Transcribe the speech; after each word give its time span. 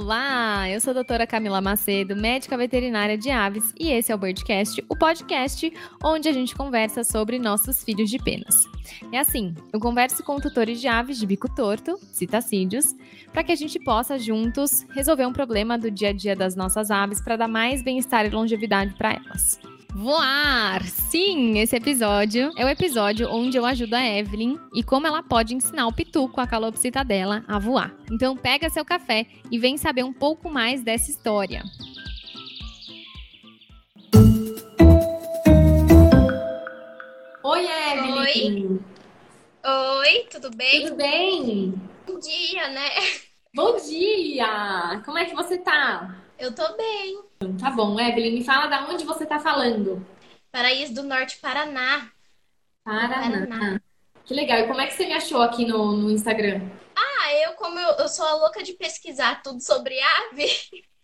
Olá, 0.00 0.70
eu 0.70 0.80
sou 0.80 0.92
a 0.92 0.94
doutora 0.94 1.26
Camila 1.26 1.60
Macedo, 1.60 2.14
médica 2.14 2.56
veterinária 2.56 3.18
de 3.18 3.30
aves, 3.30 3.74
e 3.76 3.90
esse 3.90 4.12
é 4.12 4.14
o 4.14 4.18
Birdcast, 4.18 4.84
o 4.88 4.96
podcast 4.96 5.72
onde 6.04 6.28
a 6.28 6.32
gente 6.32 6.54
conversa 6.54 7.02
sobre 7.02 7.36
nossos 7.36 7.82
filhos 7.82 8.08
de 8.08 8.16
penas. 8.16 8.62
É 9.10 9.18
assim, 9.18 9.56
eu 9.72 9.80
converso 9.80 10.22
com 10.22 10.38
tutores 10.38 10.80
de 10.80 10.86
aves 10.86 11.18
de 11.18 11.26
bico 11.26 11.52
torto, 11.52 11.98
citacídeos, 12.12 12.94
para 13.32 13.42
que 13.42 13.50
a 13.50 13.56
gente 13.56 13.80
possa 13.80 14.16
juntos 14.20 14.86
resolver 14.90 15.26
um 15.26 15.32
problema 15.32 15.76
do 15.76 15.90
dia 15.90 16.10
a 16.10 16.12
dia 16.12 16.36
das 16.36 16.54
nossas 16.54 16.92
aves 16.92 17.20
para 17.20 17.34
dar 17.34 17.48
mais 17.48 17.82
bem-estar 17.82 18.24
e 18.24 18.30
longevidade 18.30 18.94
para 18.94 19.14
elas. 19.14 19.58
Voar! 19.98 20.84
Sim, 20.84 21.58
esse 21.58 21.74
episódio 21.74 22.52
é 22.56 22.64
o 22.64 22.68
episódio 22.68 23.28
onde 23.32 23.56
eu 23.56 23.66
ajudo 23.66 23.94
a 23.94 24.06
Evelyn 24.06 24.56
e 24.72 24.80
como 24.80 25.08
ela 25.08 25.24
pode 25.24 25.56
ensinar 25.56 25.88
o 25.88 25.92
pituco, 25.92 26.40
a 26.40 26.46
calopsita 26.46 27.02
dela, 27.02 27.44
a 27.48 27.58
voar. 27.58 27.92
Então 28.12 28.36
pega 28.36 28.70
seu 28.70 28.84
café 28.84 29.26
e 29.50 29.58
vem 29.58 29.76
saber 29.76 30.04
um 30.04 30.12
pouco 30.12 30.48
mais 30.48 30.84
dessa 30.84 31.10
história. 31.10 31.64
Oi, 37.42 37.66
Evelyn! 37.66 38.78
Oi. 39.64 39.74
Oi, 39.98 40.26
tudo 40.30 40.56
bem? 40.56 40.86
Tudo 40.86 40.96
bem? 40.96 41.74
Bom 42.06 42.20
dia, 42.20 42.68
né? 42.68 42.88
Bom 43.52 43.76
dia! 43.76 45.02
Como 45.04 45.18
é 45.18 45.24
que 45.24 45.34
você 45.34 45.58
tá? 45.58 46.27
Eu 46.38 46.54
tô 46.54 46.76
bem. 46.76 47.20
Tá 47.60 47.70
bom, 47.70 47.98
Evelyn, 47.98 48.32
me 48.32 48.44
fala 48.44 48.68
da 48.68 48.88
onde 48.88 49.04
você 49.04 49.26
tá 49.26 49.40
falando. 49.40 50.06
Paraíso 50.52 50.94
do 50.94 51.02
Norte, 51.02 51.38
Paraná. 51.38 52.10
Paraná. 52.84 53.46
Paraná. 53.46 53.80
Que 54.24 54.34
legal. 54.34 54.60
E 54.60 54.68
como 54.68 54.80
é 54.80 54.86
que 54.86 54.94
você 54.94 55.06
me 55.06 55.14
achou 55.14 55.42
aqui 55.42 55.66
no, 55.66 55.96
no 55.96 56.10
Instagram? 56.10 56.60
Ah, 56.96 57.34
eu, 57.34 57.54
como 57.54 57.78
eu, 57.78 57.90
eu 57.96 58.08
sou 58.08 58.24
a 58.24 58.34
louca 58.34 58.62
de 58.62 58.74
pesquisar 58.74 59.42
tudo 59.42 59.60
sobre 59.60 59.98
ave, 60.00 60.48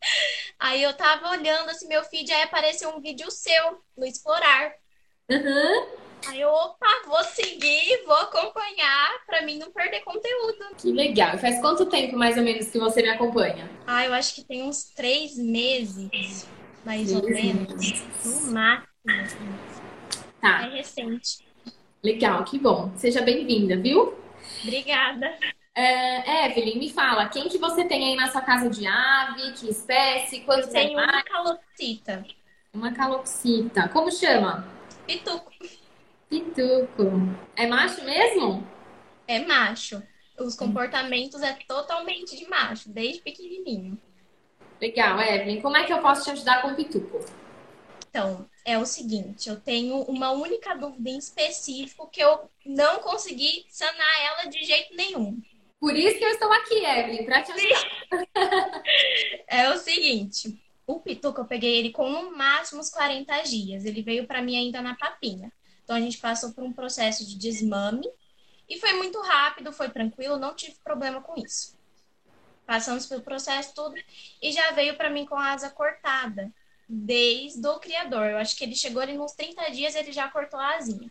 aí 0.58 0.82
eu 0.82 0.94
tava 0.94 1.30
olhando 1.30 1.68
assim 1.68 1.88
meu 1.88 2.04
feed, 2.04 2.32
aí 2.32 2.42
apareceu 2.42 2.90
um 2.90 3.00
vídeo 3.00 3.30
seu 3.30 3.82
no 3.96 4.06
Explorar. 4.06 4.72
Uhum. 5.28 5.86
Aí 6.28 6.40
eu, 6.40 6.48
opa, 6.48 6.86
vou 7.06 7.22
seguir, 7.24 8.02
vou 8.06 8.16
acompanhar 8.16 9.24
pra 9.26 9.42
mim 9.42 9.58
não 9.58 9.70
perder 9.70 10.00
conteúdo. 10.00 10.74
Que 10.76 10.90
legal. 10.92 11.38
Faz 11.38 11.60
quanto 11.60 11.86
tempo 11.86 12.16
mais 12.16 12.36
ou 12.36 12.42
menos 12.42 12.70
que 12.70 12.78
você 12.78 13.02
me 13.02 13.10
acompanha? 13.10 13.70
Ah, 13.86 14.04
eu 14.04 14.14
acho 14.14 14.34
que 14.34 14.44
tem 14.44 14.62
uns 14.62 14.84
três 14.84 15.36
meses, 15.36 16.48
mais 16.84 17.10
três 17.10 17.12
ou 17.12 17.28
menos. 17.28 17.74
Meses. 17.74 18.04
No 18.24 18.52
máximo. 18.52 18.88
Assim. 19.06 20.24
Tá. 20.40 20.66
É 20.66 20.76
recente. 20.76 21.44
Legal, 22.02 22.44
que 22.44 22.58
bom. 22.58 22.92
Seja 22.96 23.22
bem-vinda, 23.22 23.76
viu? 23.76 24.14
Obrigada. 24.62 25.38
É, 25.74 26.46
Evelyn, 26.46 26.78
me 26.78 26.90
fala, 26.90 27.28
quem 27.28 27.48
que 27.48 27.58
você 27.58 27.84
tem 27.84 28.10
aí 28.10 28.16
na 28.16 28.28
sua 28.30 28.40
casa 28.40 28.70
de 28.70 28.86
ave? 28.86 29.52
Que 29.54 29.68
espécie? 29.70 30.40
Quantos 30.40 30.66
eu 30.68 30.72
tenho 30.72 30.98
animais? 30.98 31.12
uma 31.12 31.22
calopsita. 31.22 32.24
Uma 32.72 32.92
calopsita. 32.92 33.88
Como 33.88 34.12
chama? 34.12 34.66
Pituco. 35.06 35.50
Pituco. 36.34 37.04
É 37.54 37.64
macho 37.64 38.02
mesmo? 38.02 38.66
É 39.28 39.38
macho. 39.38 40.02
Os 40.36 40.56
comportamentos 40.56 41.40
é 41.42 41.52
totalmente 41.68 42.36
de 42.36 42.48
macho, 42.48 42.88
desde 42.88 43.20
pequenininho. 43.20 43.96
Legal, 44.80 45.20
Evelyn. 45.20 45.60
Como 45.60 45.76
é 45.76 45.84
que 45.84 45.92
eu 45.92 46.00
posso 46.00 46.24
te 46.24 46.30
ajudar 46.32 46.60
com 46.60 46.72
o 46.72 46.74
pituco? 46.74 47.24
Então, 48.08 48.48
é 48.64 48.76
o 48.76 48.84
seguinte, 48.84 49.48
eu 49.48 49.60
tenho 49.60 50.02
uma 50.02 50.32
única 50.32 50.74
dúvida 50.74 51.10
em 51.10 51.18
específico 51.18 52.08
que 52.10 52.20
eu 52.20 52.50
não 52.66 52.98
consegui 52.98 53.64
sanar 53.68 54.20
ela 54.24 54.50
de 54.50 54.64
jeito 54.64 54.92
nenhum. 54.96 55.40
Por 55.78 55.94
isso 55.96 56.18
que 56.18 56.24
eu 56.24 56.30
estou 56.30 56.52
aqui, 56.52 56.84
Evelyn, 56.84 57.24
para 57.24 57.42
te 57.42 57.52
ajudar. 57.52 58.82
é 59.46 59.70
o 59.70 59.78
seguinte, 59.78 60.60
o 60.84 60.98
pituco 60.98 61.42
eu 61.42 61.44
peguei 61.44 61.76
ele 61.76 61.90
com 61.90 62.08
no 62.10 62.36
máximo 62.36 62.80
uns 62.80 62.90
40 62.90 63.42
dias. 63.42 63.84
Ele 63.84 64.02
veio 64.02 64.26
para 64.26 64.42
mim 64.42 64.56
ainda 64.56 64.82
na 64.82 64.96
papinha. 64.96 65.52
Então 65.84 65.96
a 65.96 66.00
gente 66.00 66.18
passou 66.18 66.52
por 66.52 66.64
um 66.64 66.72
processo 66.72 67.24
de 67.24 67.36
desmame 67.36 68.10
e 68.68 68.78
foi 68.78 68.94
muito 68.94 69.20
rápido, 69.20 69.72
foi 69.72 69.90
tranquilo, 69.90 70.38
não 70.38 70.54
tive 70.54 70.76
problema 70.82 71.20
com 71.20 71.38
isso. 71.40 71.76
Passamos 72.66 73.06
pelo 73.06 73.22
processo 73.22 73.74
tudo 73.74 73.94
e 74.40 74.50
já 74.50 74.70
veio 74.72 74.96
para 74.96 75.10
mim 75.10 75.26
com 75.26 75.36
a 75.36 75.52
asa 75.52 75.68
cortada 75.68 76.50
desde 76.88 77.66
o 77.66 77.78
criador. 77.78 78.26
Eu 78.26 78.38
acho 78.38 78.56
que 78.56 78.64
ele 78.64 78.74
chegou 78.74 79.02
ali 79.02 79.16
nos 79.16 79.32
30 79.32 79.70
dias 79.70 79.94
ele 79.94 80.12
já 80.12 80.28
cortou 80.28 80.58
a 80.58 80.76
asinha. 80.76 81.10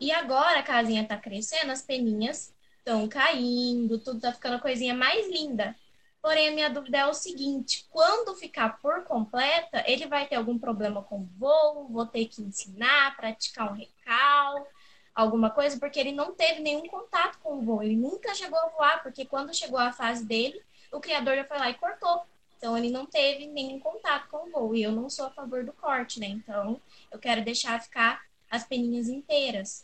E 0.00 0.10
agora 0.10 0.60
a 0.60 0.62
casinha 0.62 1.06
tá 1.06 1.18
crescendo, 1.18 1.70
as 1.70 1.82
peninhas 1.82 2.54
estão 2.78 3.06
caindo, 3.06 3.98
tudo 3.98 4.20
tá 4.20 4.32
ficando 4.32 4.58
coisinha 4.58 4.94
mais 4.94 5.28
linda. 5.28 5.76
Porém, 6.22 6.48
a 6.48 6.52
minha 6.52 6.70
dúvida 6.70 6.98
é 6.98 7.06
o 7.06 7.14
seguinte: 7.14 7.86
quando 7.90 8.34
ficar 8.34 8.78
por 8.80 9.04
completa, 9.04 9.82
ele 9.86 10.06
vai 10.06 10.26
ter 10.28 10.36
algum 10.36 10.58
problema 10.58 11.02
com 11.02 11.20
o 11.20 11.28
voo? 11.38 11.88
Vou 11.88 12.06
ter 12.06 12.26
que 12.26 12.42
ensinar, 12.42 13.16
praticar 13.16 13.70
um 13.70 13.74
recal, 13.74 14.66
alguma 15.14 15.50
coisa, 15.50 15.78
porque 15.78 15.98
ele 15.98 16.12
não 16.12 16.34
teve 16.34 16.60
nenhum 16.60 16.86
contato 16.86 17.38
com 17.38 17.58
o 17.58 17.62
voo. 17.62 17.82
Ele 17.82 17.96
nunca 17.96 18.34
chegou 18.34 18.58
a 18.58 18.68
voar, 18.68 19.02
porque 19.02 19.24
quando 19.24 19.54
chegou 19.54 19.78
a 19.78 19.92
fase 19.92 20.24
dele, 20.26 20.60
o 20.92 21.00
criador 21.00 21.36
já 21.36 21.44
foi 21.44 21.58
lá 21.58 21.70
e 21.70 21.74
cortou. 21.74 22.22
Então, 22.58 22.76
ele 22.76 22.90
não 22.90 23.06
teve 23.06 23.46
nenhum 23.46 23.80
contato 23.80 24.28
com 24.28 24.46
o 24.46 24.50
voo. 24.50 24.74
E 24.74 24.82
eu 24.82 24.92
não 24.92 25.08
sou 25.08 25.26
a 25.26 25.30
favor 25.30 25.64
do 25.64 25.72
corte, 25.72 26.20
né? 26.20 26.26
Então, 26.26 26.78
eu 27.10 27.18
quero 27.18 27.42
deixar 27.42 27.80
ficar 27.80 28.22
as 28.50 28.64
peninhas 28.64 29.08
inteiras. 29.08 29.80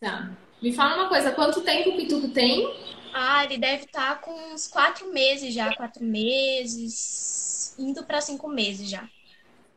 Tá. 0.00 0.30
Me 0.62 0.72
fala 0.72 0.94
uma 0.96 1.08
coisa: 1.08 1.32
quanto 1.32 1.60
tempo 1.62 1.90
o 1.90 1.96
Pituco 1.96 2.28
tem? 2.28 2.72
Ah, 3.12 3.44
ele 3.44 3.58
deve 3.58 3.84
estar 3.84 4.16
tá 4.16 4.20
com 4.20 4.32
uns 4.52 4.66
quatro 4.66 5.12
meses 5.12 5.54
já, 5.54 5.74
quatro 5.74 6.04
meses, 6.04 7.74
indo 7.78 8.04
para 8.04 8.20
cinco 8.20 8.48
meses 8.48 8.90
já. 8.90 9.08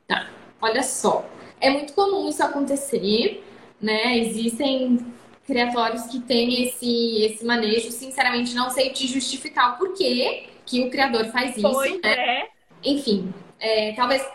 Tá, 0.08 0.30
olha 0.62 0.84
só. 0.84 1.26
É 1.62 1.70
muito 1.70 1.94
comum 1.94 2.28
isso 2.28 2.44
acontecer, 2.44 3.44
né? 3.82 4.18
Existem 4.18 5.06
criatórios 5.46 6.06
que 6.08 6.20
têm 6.20 6.68
esse, 6.68 7.24
esse 7.24 7.46
manejo. 7.46 7.92
Sinceramente, 7.92 8.54
não 8.54 8.70
sei 8.70 8.90
te 8.92 9.08
justificar 9.08 9.76
o 9.76 9.78
porquê 9.78 10.46
que 10.66 10.84
o 10.84 10.90
criador 10.90 11.26
faz 11.28 11.58
isso, 11.58 11.72
pois 11.72 12.02
né? 12.02 12.42
É. 12.42 12.50
Enfim, 12.84 13.34
é, 13.60 13.94
talvez 13.94 14.26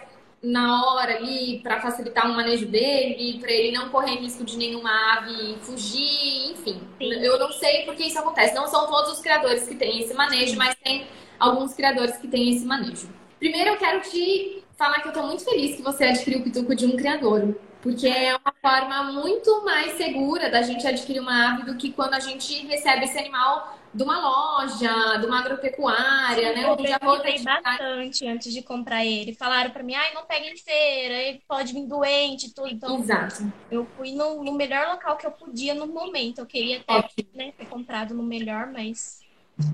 na 0.45 0.85
hora 0.85 1.17
ali 1.17 1.61
para 1.61 1.81
facilitar 1.81 2.31
o 2.31 2.35
manejo 2.35 2.67
dele, 2.67 3.39
para 3.41 3.51
ele 3.51 3.73
não 3.77 3.89
correr 3.89 4.17
risco 4.17 4.45
de 4.45 4.57
nenhuma 4.57 4.91
ave 5.15 5.57
fugir, 5.63 6.53
enfim. 6.53 6.81
Sim. 6.99 7.13
Eu 7.15 7.39
não 7.39 7.51
sei 7.53 7.85
porque 7.85 8.05
isso 8.05 8.19
acontece. 8.19 8.55
Não 8.55 8.67
são 8.67 8.87
todos 8.87 9.13
os 9.13 9.21
criadores 9.21 9.67
que 9.67 9.75
têm 9.75 10.03
esse 10.03 10.15
manejo, 10.15 10.53
Sim. 10.53 10.57
mas 10.57 10.75
tem 10.77 11.07
alguns 11.39 11.75
criadores 11.75 12.17
que 12.19 12.29
têm 12.29 12.55
esse 12.55 12.65
manejo. 12.65 13.09
Primeiro 13.39 13.71
eu 13.71 13.77
quero 13.77 14.01
te 14.01 14.63
falar 14.77 15.01
que 15.01 15.09
eu 15.09 15.13
estou 15.13 15.27
muito 15.27 15.45
feliz 15.45 15.77
que 15.77 15.83
você 15.83 16.05
adquiriu 16.05 16.41
o 16.41 16.43
pituco 16.43 16.75
de 16.75 16.87
um 16.87 16.97
criador. 16.97 17.57
Porque 17.85 18.09
é 18.09 18.35
uma 18.35 18.55
forma 18.63 19.13
muito 19.13 19.63
mais 19.63 19.93
segura 19.99 20.51
da 20.51 20.63
gente 20.63 20.87
adquirir 20.87 21.21
uma 21.21 21.53
ave 21.53 21.65
do 21.65 21.77
que 21.77 21.93
quando 21.93 22.15
a 22.15 22.19
gente 22.19 22.67
recebe 22.67 23.05
esse 23.05 23.19
animal 23.19 23.79
de 23.93 24.03
uma 24.03 24.19
loja, 24.19 25.19
de 25.19 25.27
uma 25.27 25.41
agropecuária, 25.41 26.49
Sim, 26.49 26.55
né? 26.55 26.65
Eu 26.65 26.77
pesquisei 26.79 27.45
bastante 27.45 28.27
antes 28.27 28.55
de 28.55 28.63
comprar 28.63 29.05
ele. 29.05 29.35
Falaram 29.35 29.71
para 29.71 29.83
mim, 29.83 29.95
ai, 29.95 30.15
não 30.15 30.25
pega 30.25 30.47
em 30.47 30.57
feira, 30.57 31.15
ele 31.15 31.43
pode 31.47 31.75
vir 31.75 31.87
doente 31.87 32.47
e 32.47 32.55
tudo. 32.55 32.69
Então, 32.69 32.99
Exato. 32.99 33.53
eu 33.71 33.87
fui 33.99 34.13
no, 34.13 34.43
no, 34.43 34.55
melhor 34.55 34.89
local 34.89 35.19
que 35.19 35.27
eu 35.27 35.31
podia 35.31 35.75
no 35.75 35.87
momento. 35.87 36.39
Eu 36.39 36.47
queria 36.47 36.81
ter, 36.81 37.27
né, 37.35 37.53
ter 37.53 37.67
comprado 37.67 38.15
no 38.15 38.23
melhor, 38.23 38.69
mas... 38.73 39.21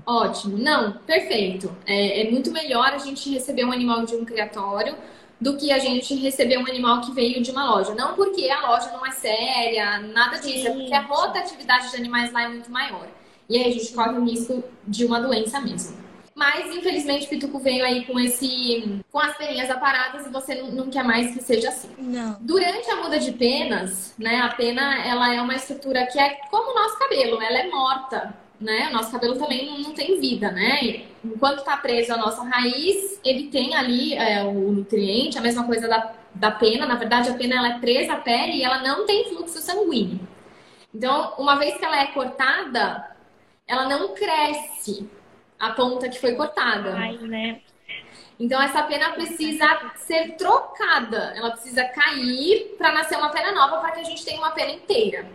Ótimo. 0.05 0.57
Não, 0.57 0.97
perfeito. 0.97 1.73
É, 1.85 2.27
é 2.27 2.29
muito 2.29 2.51
melhor 2.51 2.91
a 2.91 2.97
gente 2.97 3.29
receber 3.29 3.63
um 3.63 3.71
animal 3.71 4.05
de 4.05 4.15
um 4.15 4.25
criatório 4.25 4.97
do 5.41 5.57
que 5.57 5.71
a 5.71 5.79
gente 5.79 6.13
receber 6.13 6.59
um 6.59 6.67
animal 6.67 7.01
que 7.01 7.11
veio 7.11 7.41
de 7.41 7.49
uma 7.49 7.65
loja. 7.65 7.95
Não 7.95 8.13
porque 8.13 8.47
a 8.49 8.69
loja 8.69 8.91
não 8.91 9.03
é 9.03 9.11
séria, 9.11 9.99
nada 9.99 10.37
disso, 10.37 10.61
Sim. 10.61 10.67
é 10.67 10.71
porque 10.71 10.93
a 10.93 11.01
rotatividade 11.01 11.89
de 11.89 11.97
animais 11.97 12.31
lá 12.31 12.43
é 12.43 12.47
muito 12.47 12.71
maior. 12.71 13.07
E 13.49 13.57
aí 13.57 13.69
a 13.69 13.73
gente 13.73 13.91
corre 13.91 14.11
o 14.11 14.23
risco 14.23 14.63
de 14.87 15.03
uma 15.03 15.19
doença 15.19 15.59
mesmo. 15.59 15.97
Mas, 16.33 16.73
infelizmente, 16.73 17.25
o 17.25 17.29
Pituco 17.29 17.59
veio 17.59 17.83
aí 17.83 18.05
com 18.05 18.19
esse. 18.19 19.01
com 19.11 19.19
as 19.19 19.35
peninhas 19.35 19.69
aparadas 19.69 20.25
e 20.25 20.29
você 20.29 20.55
não, 20.55 20.71
não, 20.71 20.89
quer 20.89 21.03
mais 21.03 21.33
que 21.33 21.43
seja 21.43 21.69
assim. 21.69 21.89
Não. 21.97 22.37
Durante 22.39 22.89
a 22.89 22.95
muda 22.95 23.19
de 23.19 23.31
penas, 23.33 24.13
né? 24.17 24.39
A 24.41 24.49
pena 24.49 25.05
ela 25.05 25.33
é 25.33 25.41
uma 25.41 25.55
estrutura 25.55 26.07
que 26.07 26.17
é 26.17 26.37
como 26.49 26.71
o 26.71 26.75
nosso 26.75 26.97
cabelo, 26.97 27.41
ela 27.41 27.59
é 27.59 27.69
morta. 27.69 28.33
Né? 28.61 28.89
O 28.89 28.93
nosso 28.93 29.11
cabelo 29.11 29.39
também 29.39 29.65
não, 29.65 29.79
não 29.79 29.93
tem 29.93 30.19
vida, 30.19 30.51
né? 30.51 31.05
Enquanto 31.25 31.59
está 31.59 31.75
preso 31.77 32.13
a 32.13 32.17
nossa 32.17 32.43
raiz, 32.43 33.19
ele 33.25 33.47
tem 33.47 33.73
ali 33.73 34.13
é, 34.13 34.43
o 34.43 34.71
nutriente, 34.71 35.35
a 35.35 35.41
mesma 35.41 35.65
coisa 35.65 35.87
da, 35.87 36.13
da 36.35 36.51
pena. 36.51 36.85
Na 36.85 36.93
verdade, 36.93 37.29
a 37.29 37.33
pena 37.33 37.55
ela 37.55 37.69
é 37.69 37.79
presa 37.79 38.13
à 38.13 38.17
pele 38.17 38.57
e 38.57 38.63
ela 38.63 38.83
não 38.83 39.07
tem 39.07 39.25
fluxo 39.29 39.59
sanguíneo. 39.59 40.19
Então, 40.93 41.33
uma 41.39 41.55
vez 41.55 41.75
que 41.75 41.83
ela 41.83 41.99
é 42.01 42.07
cortada, 42.07 43.15
ela 43.65 43.89
não 43.89 44.13
cresce 44.13 45.09
a 45.59 45.71
ponta 45.71 46.07
que 46.07 46.19
foi 46.19 46.35
cortada. 46.35 46.93
Ai, 46.95 47.17
né? 47.17 47.61
Então 48.39 48.59
essa 48.59 48.81
pena 48.83 49.11
precisa 49.11 49.67
ser 49.97 50.35
trocada, 50.35 51.31
ela 51.35 51.51
precisa 51.51 51.83
cair 51.85 52.75
para 52.75 52.91
nascer 52.91 53.15
uma 53.15 53.29
pena 53.29 53.51
nova 53.51 53.77
para 53.77 53.91
que 53.91 53.99
a 53.99 54.03
gente 54.03 54.25
tenha 54.25 54.39
uma 54.39 54.49
pena 54.49 54.71
inteira. 54.71 55.27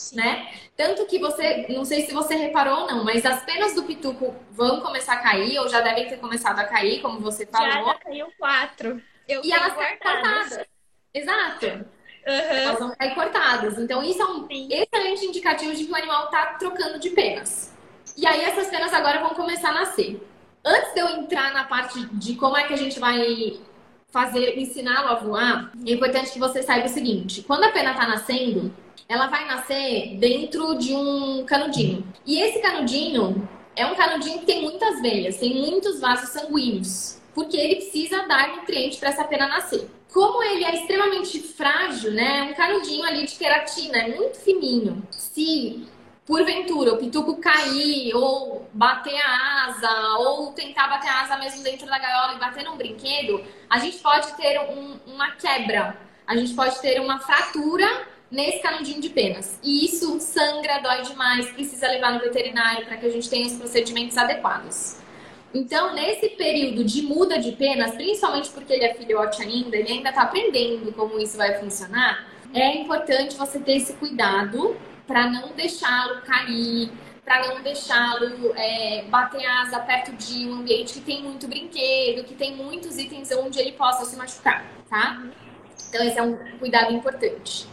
Sim. 0.00 0.16
né? 0.16 0.50
Tanto 0.74 1.04
que 1.04 1.18
você, 1.18 1.66
não 1.68 1.84
sei 1.84 2.06
se 2.06 2.14
você 2.14 2.34
reparou 2.34 2.80
ou 2.80 2.86
não, 2.86 3.04
mas 3.04 3.24
as 3.26 3.44
penas 3.44 3.74
do 3.74 3.82
pituco 3.82 4.34
vão 4.50 4.80
começar 4.80 5.12
a 5.12 5.18
cair, 5.18 5.58
ou 5.58 5.68
já 5.68 5.82
devem 5.82 6.08
ter 6.08 6.16
começado 6.16 6.58
a 6.58 6.64
cair, 6.64 7.02
como 7.02 7.20
você 7.20 7.44
falou. 7.44 7.70
Já, 7.70 7.84
já 7.84 7.94
caiu 7.96 8.32
quatro. 8.38 9.02
Eu 9.28 9.44
e 9.44 9.52
elas 9.52 9.68
estão 9.68 9.84
cortadas. 9.98 10.66
Exato. 11.12 11.66
Uhum. 11.66 12.34
Elas 12.34 12.78
vão 12.78 12.96
cair 12.96 13.14
cortadas. 13.14 13.78
Então, 13.78 14.02
isso 14.02 14.22
é 14.22 14.24
um 14.24 14.48
Sim. 14.48 14.68
excelente 14.72 15.26
indicativo 15.26 15.74
de 15.74 15.84
que 15.84 15.92
o 15.92 15.96
animal 15.96 16.24
está 16.24 16.54
trocando 16.54 16.98
de 16.98 17.10
penas. 17.10 17.76
E 18.16 18.26
aí, 18.26 18.40
essas 18.40 18.68
penas 18.68 18.94
agora 18.94 19.20
vão 19.20 19.34
começar 19.34 19.68
a 19.68 19.74
nascer. 19.74 20.26
Antes 20.64 20.94
de 20.94 21.00
eu 21.00 21.08
entrar 21.10 21.52
na 21.52 21.64
parte 21.64 22.06
de 22.06 22.36
como 22.36 22.56
é 22.56 22.64
que 22.64 22.72
a 22.72 22.76
gente 22.76 22.98
vai 22.98 23.60
fazer, 24.10 24.58
ensiná-lo 24.58 25.08
a 25.08 25.14
voar, 25.16 25.72
é 25.86 25.92
importante 25.92 26.32
que 26.32 26.38
você 26.38 26.62
saiba 26.62 26.86
o 26.86 26.90
seguinte: 26.90 27.42
quando 27.42 27.64
a 27.64 27.70
pena 27.70 27.92
está 27.92 28.08
nascendo, 28.08 28.74
ela 29.08 29.26
vai 29.26 29.46
nascer 29.46 30.16
dentro 30.18 30.76
de 30.76 30.94
um 30.94 31.44
canudinho. 31.44 32.06
E 32.26 32.40
esse 32.40 32.60
canudinho 32.60 33.48
é 33.76 33.86
um 33.86 33.94
canudinho 33.94 34.40
que 34.40 34.46
tem 34.46 34.62
muitas 34.62 35.00
veias, 35.00 35.38
tem 35.38 35.54
muitos 35.54 36.00
vasos 36.00 36.30
sanguíneos, 36.30 37.20
porque 37.34 37.56
ele 37.56 37.76
precisa 37.76 38.26
dar 38.26 38.56
nutriente 38.56 38.98
para 38.98 39.10
essa 39.10 39.24
pena 39.24 39.48
nascer. 39.48 39.88
Como 40.12 40.42
ele 40.42 40.64
é 40.64 40.74
extremamente 40.74 41.40
frágil, 41.40 42.10
né? 42.12 42.42
Um 42.42 42.54
canudinho 42.54 43.04
ali 43.04 43.24
de 43.26 43.36
queratina, 43.36 43.98
é 43.98 44.16
muito 44.16 44.38
fininho. 44.38 45.06
Se 45.10 45.86
porventura 46.26 46.94
o 46.94 46.96
pituco 46.98 47.36
cair 47.36 48.14
ou 48.14 48.68
bater 48.72 49.20
a 49.20 49.66
asa 49.66 50.18
ou 50.18 50.52
tentar 50.52 50.86
bater 50.88 51.08
a 51.08 51.22
asa 51.22 51.36
mesmo 51.38 51.62
dentro 51.62 51.86
da 51.86 51.98
gaiola 51.98 52.34
e 52.34 52.38
bater 52.38 52.64
num 52.64 52.76
brinquedo, 52.76 53.44
a 53.68 53.78
gente 53.78 53.98
pode 53.98 54.32
ter 54.34 54.60
um, 54.60 54.98
uma 55.06 55.32
quebra, 55.32 55.96
a 56.26 56.36
gente 56.36 56.54
pode 56.54 56.80
ter 56.80 57.00
uma 57.00 57.18
fratura 57.18 58.06
nesse 58.30 58.60
canudinho 58.60 59.00
de 59.00 59.08
penas. 59.08 59.58
E 59.62 59.84
isso 59.84 60.20
sangra, 60.20 60.78
dói 60.78 61.02
demais, 61.02 61.50
precisa 61.50 61.88
levar 61.88 62.12
no 62.12 62.20
veterinário 62.20 62.86
para 62.86 62.96
que 62.96 63.06
a 63.06 63.10
gente 63.10 63.28
tenha 63.28 63.46
os 63.46 63.54
procedimentos 63.54 64.16
adequados. 64.16 64.98
Então, 65.52 65.94
nesse 65.94 66.28
período 66.30 66.84
de 66.84 67.02
muda 67.02 67.38
de 67.38 67.52
penas, 67.52 67.92
principalmente 67.92 68.50
porque 68.50 68.72
ele 68.72 68.84
é 68.84 68.94
filhote 68.94 69.42
ainda, 69.42 69.76
ele 69.76 69.92
ainda 69.92 70.10
está 70.10 70.22
aprendendo 70.22 70.92
como 70.92 71.18
isso 71.18 71.36
vai 71.36 71.58
funcionar, 71.58 72.28
é 72.54 72.76
importante 72.76 73.36
você 73.36 73.58
ter 73.58 73.76
esse 73.76 73.94
cuidado 73.94 74.76
para 75.06 75.28
não 75.28 75.48
deixá-lo 75.48 76.22
cair, 76.22 76.90
para 77.24 77.48
não 77.48 77.62
deixá-lo 77.62 78.52
é, 78.56 79.04
bater 79.08 79.44
asa 79.44 79.80
perto 79.80 80.12
de 80.12 80.46
um 80.46 80.54
ambiente 80.54 80.94
que 80.94 81.00
tem 81.00 81.22
muito 81.22 81.48
brinquedo, 81.48 82.24
que 82.24 82.34
tem 82.34 82.54
muitos 82.54 82.96
itens 82.96 83.30
onde 83.32 83.58
ele 83.58 83.72
possa 83.72 84.04
se 84.04 84.16
machucar, 84.16 84.64
tá? 84.88 85.20
Então 85.88 86.04
esse 86.04 86.18
é 86.18 86.22
um 86.22 86.36
cuidado 86.58 86.92
importante. 86.92 87.66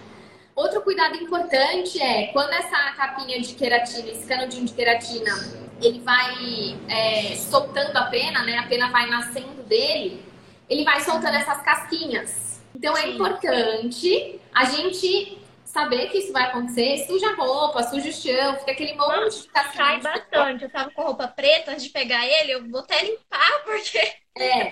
Outro 0.58 0.82
cuidado 0.82 1.16
importante 1.18 2.02
é 2.02 2.32
quando 2.34 2.52
essa 2.52 2.92
capinha 2.94 3.40
de 3.40 3.54
queratina, 3.54 4.10
esse 4.10 4.26
canudinho 4.26 4.66
de 4.66 4.74
queratina, 4.74 5.32
ele 5.80 6.00
vai 6.00 6.76
é, 6.90 7.36
soltando 7.36 7.96
a 7.96 8.06
pena, 8.06 8.44
né? 8.44 8.58
A 8.58 8.64
pena 8.64 8.90
vai 8.90 9.08
nascendo 9.08 9.62
dele, 9.68 10.20
ele 10.68 10.84
vai 10.84 11.00
soltando 11.02 11.36
essas 11.36 11.62
casquinhas. 11.62 12.60
Então 12.76 12.98
é 12.98 13.08
importante 13.08 14.40
a 14.52 14.66
gente 14.66 15.38
saber 15.78 16.10
que 16.10 16.18
isso 16.18 16.34
vai 16.34 16.46
acontecer, 16.46 17.06
suja 17.06 17.30
a 17.30 17.36
roupa, 17.36 17.84
suja 17.84 18.10
o 18.10 18.14
chão, 18.14 18.56
fica 18.56 18.72
aquele 18.72 18.96
monte 18.96 19.44
de 19.44 19.48
casquinha. 19.50 19.86
Cai 19.86 20.02
bastante. 20.02 20.64
Eu 20.64 20.70
tava 20.72 20.90
com 20.90 21.04
roupa 21.04 21.28
preta 21.28 21.72
antes 21.72 21.84
de 21.84 21.92
pegar 21.92 22.26
ele, 22.26 22.54
eu 22.54 22.68
vou 22.68 22.80
até 22.80 23.04
limpar, 23.04 23.52
porque. 23.64 24.00
É, 24.40 24.72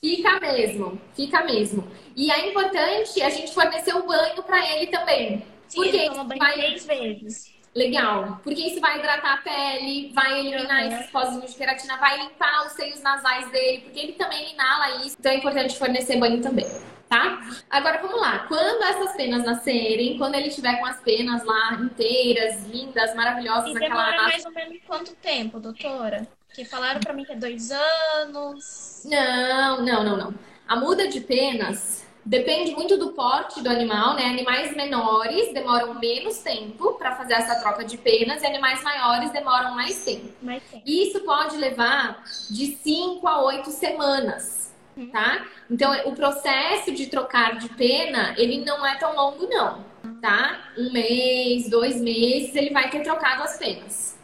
fica 0.00 0.40
mesmo, 0.40 1.00
fica 1.14 1.44
mesmo. 1.44 1.88
E 2.16 2.30
é 2.30 2.48
importante 2.48 3.22
a 3.22 3.30
gente 3.30 3.52
fornecer 3.52 3.94
o 3.94 4.06
banho 4.06 4.42
para 4.42 4.76
ele 4.76 4.86
também. 4.88 5.44
Sim, 5.68 5.82
porque 5.82 5.96
ele 5.96 6.10
toma 6.10 6.24
banho 6.24 6.40
vai... 6.40 6.52
três 6.52 6.86
vezes. 6.86 7.60
Legal, 7.72 8.40
porque 8.42 8.60
isso 8.62 8.80
vai 8.80 8.98
hidratar 8.98 9.34
a 9.34 9.36
pele, 9.36 10.10
vai 10.12 10.40
eliminar 10.40 10.82
uhum. 10.82 10.92
esses 10.92 11.10
pozinhos 11.12 11.52
de 11.52 11.56
queratina, 11.56 11.96
vai 11.98 12.18
limpar 12.18 12.66
os 12.66 12.72
seios 12.72 13.00
nasais 13.00 13.48
dele, 13.52 13.82
porque 13.82 14.00
ele 14.00 14.12
também 14.14 14.52
inala 14.52 15.04
isso. 15.06 15.16
Então 15.18 15.30
é 15.30 15.36
importante 15.36 15.78
fornecer 15.78 16.18
banho 16.18 16.42
também 16.42 16.66
tá? 17.10 17.40
Agora 17.68 18.00
vamos 18.00 18.20
lá. 18.20 18.46
Quando 18.46 18.84
essas 18.84 19.16
penas 19.16 19.44
nascerem, 19.44 20.16
quando 20.16 20.36
ele 20.36 20.46
estiver 20.46 20.78
com 20.78 20.86
as 20.86 21.00
penas 21.00 21.44
lá 21.44 21.74
inteiras, 21.74 22.64
lindas, 22.68 23.14
maravilhosas, 23.16 23.74
e 23.74 23.78
demora 23.80 24.22
mais 24.22 24.46
ou 24.46 24.52
menos 24.52 24.78
quanto 24.86 25.12
tempo, 25.16 25.58
doutora? 25.58 26.26
Que 26.54 26.64
falaram 26.64 27.00
para 27.00 27.12
mim 27.12 27.24
que 27.24 27.32
é 27.32 27.36
dois 27.36 27.70
anos. 27.72 29.02
Não, 29.04 29.84
não, 29.84 30.04
não, 30.04 30.16
não. 30.16 30.34
A 30.68 30.76
muda 30.76 31.08
de 31.08 31.20
penas 31.20 32.06
depende 32.24 32.72
muito 32.72 32.96
do 32.96 33.12
porte 33.12 33.60
do 33.60 33.68
animal, 33.68 34.14
né? 34.14 34.26
Animais 34.26 34.76
menores 34.76 35.52
demoram 35.52 35.94
menos 35.94 36.38
tempo 36.38 36.92
para 36.92 37.16
fazer 37.16 37.34
essa 37.34 37.58
troca 37.58 37.84
de 37.84 37.98
penas 37.98 38.42
e 38.42 38.46
animais 38.46 38.84
maiores 38.84 39.32
demoram 39.32 39.74
mais 39.74 40.04
tempo. 40.04 40.32
Mais 40.42 40.62
tempo. 40.62 40.82
Isso 40.86 41.20
pode 41.20 41.56
levar 41.56 42.22
de 42.48 42.76
5 42.76 43.26
a 43.26 43.42
8 43.42 43.68
semanas 43.70 44.69
tá? 45.12 45.46
Então, 45.70 45.92
o 46.06 46.14
processo 46.14 46.92
de 46.92 47.06
trocar 47.06 47.58
de 47.58 47.68
pena, 47.70 48.34
ele 48.36 48.64
não 48.64 48.84
é 48.84 48.96
tão 48.96 49.14
longo, 49.14 49.46
não, 49.48 49.84
tá? 50.20 50.70
Um 50.76 50.92
mês, 50.92 51.68
dois 51.68 52.00
meses, 52.00 52.54
ele 52.54 52.70
vai 52.70 52.90
ter 52.90 53.00
trocado 53.00 53.42
as 53.42 53.58
penas. 53.58 54.18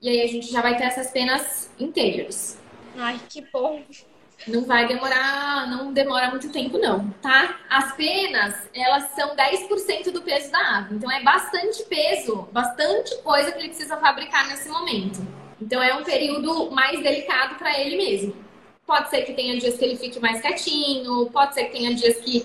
E 0.00 0.08
aí 0.08 0.22
a 0.22 0.26
gente 0.26 0.50
já 0.50 0.60
vai 0.60 0.76
ter 0.76 0.84
essas 0.84 1.10
penas 1.10 1.70
inteiras. 1.78 2.58
Ai, 2.96 3.18
que 3.28 3.40
bom! 3.52 3.82
Não 4.46 4.64
vai 4.66 4.86
demorar, 4.86 5.66
não 5.68 5.92
demora 5.92 6.28
muito 6.28 6.52
tempo, 6.52 6.76
não, 6.76 7.08
tá? 7.22 7.58
As 7.70 7.94
penas, 7.96 8.68
elas 8.74 9.04
são 9.14 9.34
10% 9.34 10.10
do 10.10 10.20
peso 10.20 10.52
da 10.52 10.78
ave. 10.78 10.96
Então, 10.96 11.10
é 11.10 11.22
bastante 11.22 11.82
peso, 11.84 12.46
bastante 12.52 13.16
coisa 13.22 13.50
que 13.50 13.58
ele 13.58 13.68
precisa 13.68 13.96
fabricar 13.96 14.46
nesse 14.48 14.68
momento. 14.68 15.26
Então, 15.60 15.82
é 15.82 15.94
um 15.94 16.04
período 16.04 16.70
mais 16.70 17.02
delicado 17.02 17.54
para 17.54 17.78
ele 17.80 17.96
mesmo. 17.96 18.36
Pode 18.86 19.10
ser 19.10 19.22
que 19.22 19.32
tenha 19.32 19.58
dias 19.58 19.76
que 19.76 19.84
ele 19.84 19.96
fique 19.96 20.20
mais 20.20 20.40
quietinho, 20.40 21.30
pode 21.30 21.54
ser 21.54 21.64
que 21.64 21.72
tenha 21.72 21.94
dias 21.94 22.18
que 22.18 22.44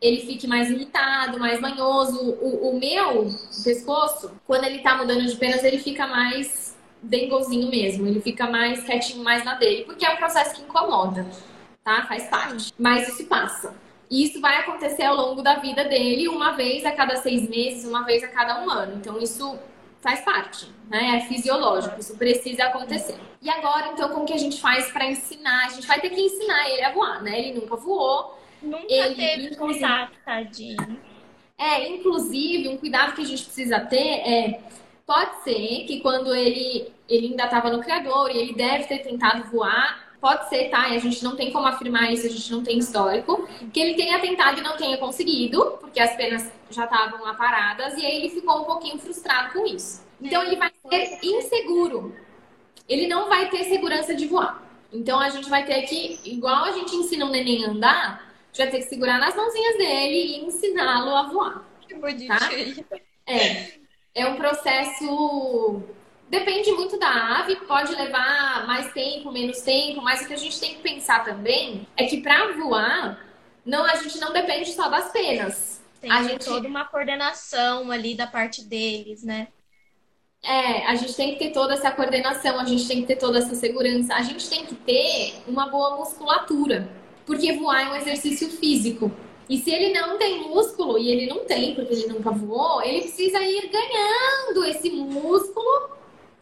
ele 0.00 0.20
fique 0.20 0.46
mais 0.46 0.70
irritado, 0.70 1.38
mais 1.38 1.60
manhoso. 1.60 2.36
O, 2.40 2.70
o 2.70 2.78
meu 2.78 3.28
pescoço, 3.64 4.30
quando 4.46 4.64
ele 4.64 4.80
tá 4.80 4.96
mudando 4.96 5.24
de 5.24 5.36
penas, 5.36 5.64
ele 5.64 5.78
fica 5.78 6.06
mais 6.06 6.76
dengozinho 7.02 7.70
mesmo. 7.70 8.06
Ele 8.06 8.20
fica 8.20 8.46
mais 8.46 8.82
quietinho, 8.84 9.24
mais 9.24 9.44
na 9.44 9.54
dele, 9.54 9.84
porque 9.84 10.04
é 10.04 10.10
um 10.10 10.16
processo 10.16 10.54
que 10.54 10.62
incomoda, 10.62 11.26
tá? 11.82 12.06
Faz 12.06 12.28
parte. 12.28 12.72
Mas 12.78 13.08
isso 13.08 13.26
passa. 13.26 13.74
E 14.10 14.24
isso 14.24 14.40
vai 14.40 14.56
acontecer 14.56 15.02
ao 15.02 15.16
longo 15.16 15.42
da 15.42 15.56
vida 15.56 15.84
dele, 15.84 16.28
uma 16.28 16.52
vez 16.52 16.84
a 16.86 16.92
cada 16.92 17.16
seis 17.16 17.48
meses, 17.48 17.84
uma 17.84 18.04
vez 18.04 18.22
a 18.22 18.28
cada 18.28 18.62
um 18.62 18.70
ano. 18.70 18.96
Então, 18.96 19.18
isso 19.18 19.58
faz 20.00 20.20
parte, 20.20 20.68
né? 20.88 21.16
É 21.16 21.20
fisiológico, 21.20 21.98
isso 22.00 22.16
precisa 22.16 22.64
acontecer. 22.64 23.18
E 23.40 23.48
agora, 23.48 23.88
então, 23.88 24.08
como 24.10 24.26
que 24.26 24.32
a 24.32 24.38
gente 24.38 24.60
faz 24.60 24.90
para 24.90 25.06
ensinar? 25.06 25.66
A 25.66 25.70
gente 25.70 25.86
vai 25.86 26.00
ter 26.00 26.10
que 26.10 26.20
ensinar 26.20 26.68
ele 26.70 26.82
a 26.82 26.92
voar, 26.92 27.22
né? 27.22 27.38
Ele 27.38 27.60
nunca 27.60 27.76
voou. 27.76 28.38
Nunca 28.60 28.86
ele, 28.88 29.14
teve 29.14 29.56
contato, 29.56 30.12
tadinho. 30.24 30.98
É, 31.56 31.88
inclusive, 31.88 32.68
um 32.68 32.76
cuidado 32.76 33.14
que 33.14 33.22
a 33.22 33.24
gente 33.24 33.44
precisa 33.44 33.80
ter 33.80 33.96
é 33.96 34.60
pode 35.06 35.42
ser 35.42 35.86
que 35.86 36.00
quando 36.00 36.34
ele, 36.34 36.92
ele 37.08 37.28
ainda 37.28 37.44
estava 37.44 37.70
no 37.70 37.82
criador 37.82 38.30
e 38.30 38.36
ele 38.36 38.52
deve 38.52 38.84
ter 38.84 38.98
tentado 38.98 39.50
voar, 39.50 40.07
Pode 40.20 40.48
ser, 40.48 40.68
tá? 40.68 40.88
E 40.88 40.96
a 40.96 40.98
gente 40.98 41.22
não 41.22 41.36
tem 41.36 41.52
como 41.52 41.66
afirmar 41.66 42.12
isso, 42.12 42.26
a 42.26 42.30
gente 42.30 42.50
não 42.50 42.62
tem 42.62 42.78
histórico. 42.78 43.48
Que 43.72 43.80
ele 43.80 43.94
tenha 43.94 44.18
tentado 44.18 44.58
e 44.58 44.62
não 44.62 44.76
tenha 44.76 44.98
conseguido, 44.98 45.78
porque 45.80 46.00
as 46.00 46.14
penas 46.16 46.50
já 46.70 46.84
estavam 46.84 47.22
lá 47.22 47.34
paradas, 47.34 47.96
e 47.96 48.04
aí 48.04 48.16
ele 48.16 48.30
ficou 48.30 48.62
um 48.62 48.64
pouquinho 48.64 48.98
frustrado 48.98 49.52
com 49.52 49.66
isso. 49.66 50.04
Então 50.20 50.42
ele 50.42 50.56
vai 50.56 50.72
ser 50.90 51.18
inseguro. 51.22 52.14
Ele 52.88 53.06
não 53.06 53.28
vai 53.28 53.48
ter 53.48 53.64
segurança 53.64 54.14
de 54.14 54.26
voar. 54.26 54.62
Então 54.92 55.20
a 55.20 55.28
gente 55.28 55.48
vai 55.48 55.64
ter 55.64 55.82
que, 55.82 56.18
igual 56.24 56.64
a 56.64 56.72
gente 56.72 56.96
ensina 56.96 57.26
um 57.26 57.30
neném 57.30 57.64
a 57.64 57.68
andar, 57.68 58.14
a 58.14 58.46
gente 58.48 58.58
vai 58.58 58.70
ter 58.70 58.78
que 58.78 58.88
segurar 58.88 59.18
nas 59.18 59.36
mãozinhas 59.36 59.76
dele 59.76 60.16
e 60.16 60.44
ensiná-lo 60.46 61.14
a 61.14 61.22
voar. 61.24 61.64
Que 61.86 61.94
bonitinho. 61.94 62.84
Tá? 62.84 62.98
É. 63.26 63.78
É 64.14 64.26
um 64.26 64.36
processo 64.36 65.82
Depende 66.28 66.70
muito 66.72 66.98
da 66.98 67.40
ave, 67.40 67.56
pode 67.56 67.94
levar 67.94 68.66
mais 68.66 68.92
tempo, 68.92 69.32
menos 69.32 69.60
tempo, 69.62 70.02
mas 70.02 70.20
o 70.20 70.26
que 70.26 70.34
a 70.34 70.38
gente 70.38 70.60
tem 70.60 70.74
que 70.74 70.82
pensar 70.82 71.24
também 71.24 71.86
é 71.96 72.04
que 72.04 72.20
para 72.20 72.52
voar, 72.52 73.26
não 73.64 73.84
a 73.84 73.94
gente 73.96 74.20
não 74.20 74.32
depende 74.32 74.70
só 74.72 74.88
das 74.88 75.10
penas. 75.10 75.82
Tem 76.00 76.10
a 76.10 76.22
gente... 76.22 76.44
toda 76.44 76.68
uma 76.68 76.84
coordenação 76.84 77.90
ali 77.90 78.14
da 78.14 78.26
parte 78.26 78.62
deles, 78.62 79.24
né? 79.24 79.48
É, 80.42 80.86
a 80.86 80.94
gente 80.94 81.16
tem 81.16 81.32
que 81.32 81.38
ter 81.38 81.50
toda 81.50 81.74
essa 81.74 81.90
coordenação, 81.90 82.60
a 82.60 82.64
gente 82.64 82.86
tem 82.86 83.00
que 83.00 83.06
ter 83.06 83.16
toda 83.16 83.38
essa 83.38 83.54
segurança, 83.54 84.14
a 84.14 84.22
gente 84.22 84.48
tem 84.48 84.66
que 84.66 84.74
ter 84.74 85.34
uma 85.48 85.68
boa 85.68 85.96
musculatura, 85.96 86.88
porque 87.26 87.54
voar 87.54 87.86
é 87.86 87.90
um 87.90 87.96
exercício 87.96 88.48
físico. 88.50 89.10
E 89.48 89.58
se 89.58 89.70
ele 89.70 89.94
não 89.98 90.18
tem 90.18 90.46
músculo, 90.46 90.98
e 90.98 91.08
ele 91.08 91.26
não 91.26 91.46
tem, 91.46 91.74
porque 91.74 91.94
ele 91.94 92.06
nunca 92.06 92.30
voou, 92.30 92.82
ele 92.82 93.00
precisa 93.00 93.40
ir 93.40 93.68
ganhando 93.68 94.64
esse 94.66 94.90
músculo 94.90 95.97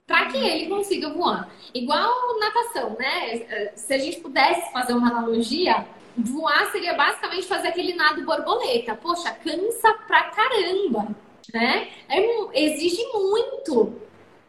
para 0.06 0.26
que 0.26 0.36
ele 0.36 0.68
consiga 0.68 1.10
voar. 1.10 1.50
Igual 1.74 2.38
natação, 2.38 2.96
né? 2.98 3.72
Se 3.74 3.92
a 3.92 3.98
gente 3.98 4.20
pudesse 4.20 4.72
fazer 4.72 4.92
uma 4.92 5.08
analogia, 5.08 5.86
voar 6.16 6.70
seria 6.70 6.94
basicamente 6.94 7.46
fazer 7.46 7.68
aquele 7.68 7.94
nado 7.94 8.24
borboleta. 8.24 8.94
Poxa, 8.94 9.30
cansa 9.32 9.92
pra 10.06 10.24
caramba. 10.30 11.08
né? 11.52 11.88
É, 12.08 12.64
exige 12.64 13.04
muito 13.12 14.00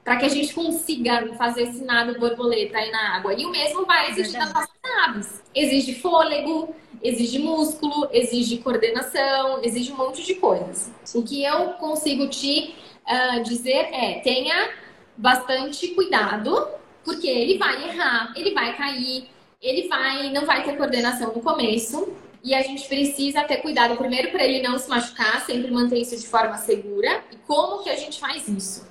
para 0.04 0.16
que 0.18 0.26
a 0.26 0.30
gente 0.30 0.54
consiga 0.54 1.34
fazer 1.36 1.64
esse 1.64 1.84
nado 1.84 2.18
borboleta 2.20 2.78
aí 2.78 2.92
na 2.92 3.16
água. 3.16 3.34
E 3.34 3.46
o 3.46 3.50
mesmo 3.50 3.86
vai 3.86 4.12
exigir 4.12 4.40
das 4.40 4.54
nossas 4.54 4.70
aves. 5.06 5.44
Exige 5.54 5.96
fôlego, 5.96 6.74
exige 7.04 7.40
músculo, 7.40 8.08
exige 8.12 8.60
coordenação, 8.60 9.62
exige 9.64 9.92
um 9.92 9.98
monte 9.98 10.24
de 10.24 10.36
coisas. 10.36 10.92
O 11.14 11.24
que 11.24 11.44
eu 11.44 11.74
consigo 11.74 12.30
te 12.30 12.76
uh, 13.06 13.44
dizer 13.44 13.90
é: 13.92 14.20
tenha 14.22 14.70
bastante 15.18 15.90
cuidado, 15.90 16.68
porque 17.04 17.28
ele 17.28 17.58
vai 17.58 17.90
errar, 17.90 18.34
ele 18.36 18.54
vai 18.54 18.76
cair, 18.78 19.30
ele 19.62 19.88
vai, 19.88 20.30
não 20.32 20.46
vai 20.46 20.64
ter 20.64 20.78
coordenação 20.78 21.34
no 21.34 21.42
começo. 21.42 22.14
E 22.44 22.54
a 22.54 22.62
gente 22.62 22.88
precisa 22.88 23.44
ter 23.44 23.58
cuidado 23.58 23.98
primeiro 23.98 24.32
para 24.32 24.46
ele 24.46 24.66
não 24.66 24.78
se 24.78 24.88
machucar, 24.88 25.42
sempre 25.46 25.70
manter 25.72 26.00
isso 26.00 26.16
de 26.16 26.28
forma 26.28 26.56
segura. 26.58 27.24
E 27.32 27.36
como 27.48 27.84
que 27.84 27.90
a 27.90 27.96
gente 27.96 28.20
faz 28.20 28.48
isso? 28.48 28.88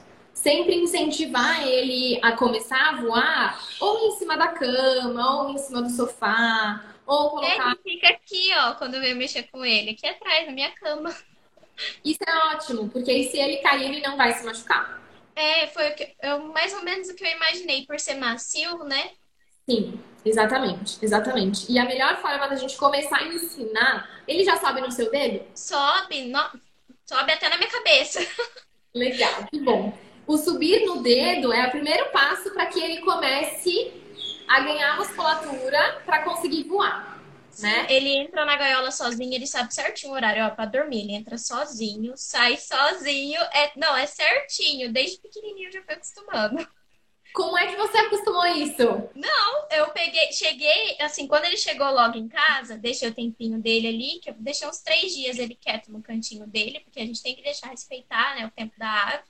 sempre 0.47 0.77
incentivar 0.77 1.67
ele 1.67 2.21
a 2.23 2.31
começar 2.33 2.91
a 2.91 3.01
voar 3.01 3.61
ou 3.81 4.07
em 4.07 4.13
cima 4.13 4.37
da 4.37 4.47
cama, 4.47 5.43
ou 5.43 5.51
em 5.51 5.59
cima 5.59 5.83
do 5.83 5.91
sofá, 5.91 6.85
ou 7.05 7.31
colocar. 7.31 7.77
Ele 7.85 7.95
fica 7.95 8.09
aqui, 8.11 8.51
ó, 8.59 8.75
quando 8.75 8.95
eu 8.95 9.17
mexer 9.17 9.45
com 9.45 9.65
ele, 9.65 9.91
aqui 9.91 10.07
atrás, 10.07 10.47
na 10.47 10.53
minha 10.53 10.71
cama. 10.71 11.13
Isso 12.05 12.21
é 12.25 12.55
ótimo, 12.55 12.89
porque 12.89 13.25
se 13.25 13.39
ele 13.39 13.57
cair, 13.57 13.91
ele 13.91 14.07
não 14.07 14.17
vai 14.17 14.33
se 14.35 14.45
machucar. 14.45 15.03
É, 15.37 15.67
foi 15.69 15.91
o 15.91 15.95
que, 15.95 16.17
eu, 16.23 16.43
mais 16.45 16.73
ou 16.75 16.83
menos 16.83 17.09
o 17.09 17.15
que 17.15 17.25
eu 17.25 17.31
imaginei, 17.31 17.87
por 17.87 18.01
ser 18.01 18.15
macio, 18.15 18.79
né? 18.85 19.11
Sim, 19.69 20.01
exatamente, 20.25 20.99
exatamente. 21.03 21.71
E 21.71 21.79
a 21.79 21.85
melhor 21.85 22.17
forma 22.21 22.49
da 22.49 22.57
gente 22.57 22.77
começar 22.77 23.19
a 23.19 23.29
ensinar, 23.29 24.23
ele 24.27 24.45
já 24.45 24.57
sobe 24.57 24.81
no 24.81 24.91
seu 24.91 25.11
dedo? 25.11 25.45
Sobe, 25.55 26.27
no... 26.27 26.41
sobe 27.05 27.33
até 27.33 27.49
na 27.49 27.59
minha 27.59 27.71
cabeça. 27.71 28.21
Legal, 28.95 29.47
que 29.51 29.61
bom 29.61 29.93
o 30.27 30.37
subir 30.37 30.85
no 30.85 31.03
dedo 31.03 31.53
é 31.53 31.69
o 31.69 31.71
primeiro 31.71 32.07
passo 32.11 32.51
para 32.53 32.67
que 32.67 32.81
ele 32.81 33.01
comece 33.01 33.93
a 34.49 34.61
ganhar 34.61 34.97
musculatura 34.97 36.03
para 36.05 36.23
conseguir 36.23 36.65
voar. 36.65 37.16
Né? 37.59 37.87
Ele 37.89 38.11
entra 38.11 38.45
na 38.45 38.57
gaiola 38.57 38.91
sozinho, 38.91 39.35
ele 39.35 39.47
sabe 39.47 39.75
certinho 39.75 40.13
o 40.13 40.17
horário 40.17 40.45
ó, 40.45 40.51
pra 40.51 40.67
dormir. 40.67 41.03
Ele 41.03 41.15
entra 41.15 41.39
sozinho, 41.39 42.13
sai 42.17 42.57
sozinho. 42.57 43.41
É, 43.53 43.73
não, 43.77 43.97
é 43.97 44.07
certinho. 44.07 44.93
Desde 44.93 45.19
pequenininho 45.19 45.69
eu 45.69 45.73
já 45.73 45.83
fui 45.83 45.95
acostumando. 45.95 46.69
Como 47.37 47.59
é 47.59 47.67
que 47.67 47.77
você 47.77 47.99
acostumou 47.99 48.47
isso? 48.47 49.11
Não, 49.15 49.69
eu 49.71 49.91
peguei, 49.91 50.33
cheguei, 50.33 50.97
assim, 51.03 51.27
quando 51.27 51.45
ele 51.45 51.59
chegou 51.59 51.91
logo 51.91 52.17
em 52.17 52.27
casa, 52.27 52.79
deixei 52.79 53.11
o 53.11 53.15
tempinho 53.15 53.61
dele 53.61 53.89
ali, 53.89 54.21
que 54.21 54.31
eu 54.31 54.35
deixei 54.39 54.67
uns 54.67 54.79
três 54.79 55.13
dias 55.15 55.39
ele 55.39 55.55
quieto 55.55 55.93
no 55.93 56.03
cantinho 56.03 56.47
dele, 56.47 56.81
porque 56.81 56.99
a 56.99 57.05
gente 57.05 57.23
tem 57.23 57.37
que 57.37 57.43
deixar 57.43 57.69
respeitar, 57.69 58.37
né, 58.37 58.47
o 58.47 58.51
tempo 58.51 58.73
da 58.79 58.91
ave. 59.09 59.25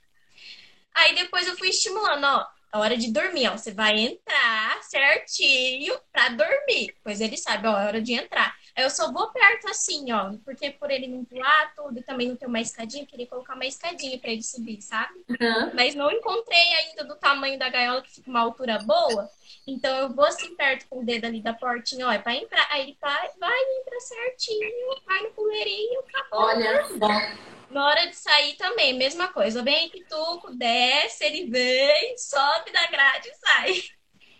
Aí 0.95 1.17
depois 1.17 1.49
eu 1.49 1.57
fui 1.59 1.69
estimulando, 1.69 2.25
ó, 2.25 2.47
a 2.73 2.79
hora 2.81 2.97
de 2.97 3.13
dormir, 3.13 3.49
ó, 3.49 3.57
você 3.57 3.73
vai 3.73 3.99
entrar 3.99 4.83
certinho 4.83 5.95
pra 6.13 6.31
dormir. 6.31 6.95
Pois 7.05 7.21
ele 7.21 7.37
sabe, 7.37 7.67
ó, 7.69 7.79
é 7.79 7.87
hora 7.87 8.03
de 8.03 8.15
entrar. 8.15 8.56
Eu 8.77 8.91
só 8.91 9.11
vou 9.11 9.29
perto 9.31 9.71
assim, 9.71 10.13
ó, 10.13 10.33
porque 10.45 10.71
por 10.71 10.91
ele 10.91 11.07
não 11.07 11.25
pular 11.25 11.73
tudo 11.75 11.99
e 11.99 12.03
também 12.03 12.29
não 12.29 12.37
ter 12.37 12.47
uma 12.47 12.61
escadinha, 12.61 13.03
eu 13.03 13.07
queria 13.07 13.27
colocar 13.27 13.55
uma 13.55 13.65
escadinha 13.65 14.19
pra 14.19 14.31
ele 14.31 14.43
subir, 14.43 14.83
sabe? 14.83 15.15
Uhum. 15.31 15.71
Mas 15.75 15.95
não 15.95 16.11
encontrei 16.11 16.75
ainda 16.75 17.05
do 17.05 17.17
tamanho 17.17 17.59
da 17.59 17.71
gaiola 17.71 18.03
que 18.03 18.11
fica 18.11 18.29
uma 18.29 18.41
altura 18.41 18.79
boa. 18.81 19.31
Então 19.67 19.97
eu 19.97 20.13
vou 20.13 20.27
assim 20.27 20.55
perto 20.55 20.87
com 20.89 21.01
o 21.01 21.05
dedo 21.05 21.25
ali 21.25 21.41
da 21.41 21.55
portinha, 21.55 22.07
ó, 22.07 22.13
é 22.13 22.19
pra 22.19 22.35
entrar. 22.35 22.69
Aí 22.71 22.83
ele 22.83 22.99
vai, 23.01 23.31
vai 23.39 23.63
entrar 23.81 24.01
certinho, 24.01 24.69
vai 25.07 25.23
no 25.23 25.31
puleirinho, 25.31 26.01
acabou. 26.01 26.41
Olha 26.41 26.85
só. 26.87 27.57
Na 27.71 27.87
hora 27.87 28.07
de 28.07 28.15
sair 28.15 28.55
também, 28.57 28.93
mesma 28.93 29.29
coisa. 29.29 29.63
Vem 29.63 29.89
Pituco, 29.89 30.55
desce, 30.55 31.25
ele 31.25 31.51
vem, 31.51 32.17
sobe 32.17 32.71
da 32.73 32.87
grade 32.87 33.29
e 33.29 33.35
sai. 33.35 33.83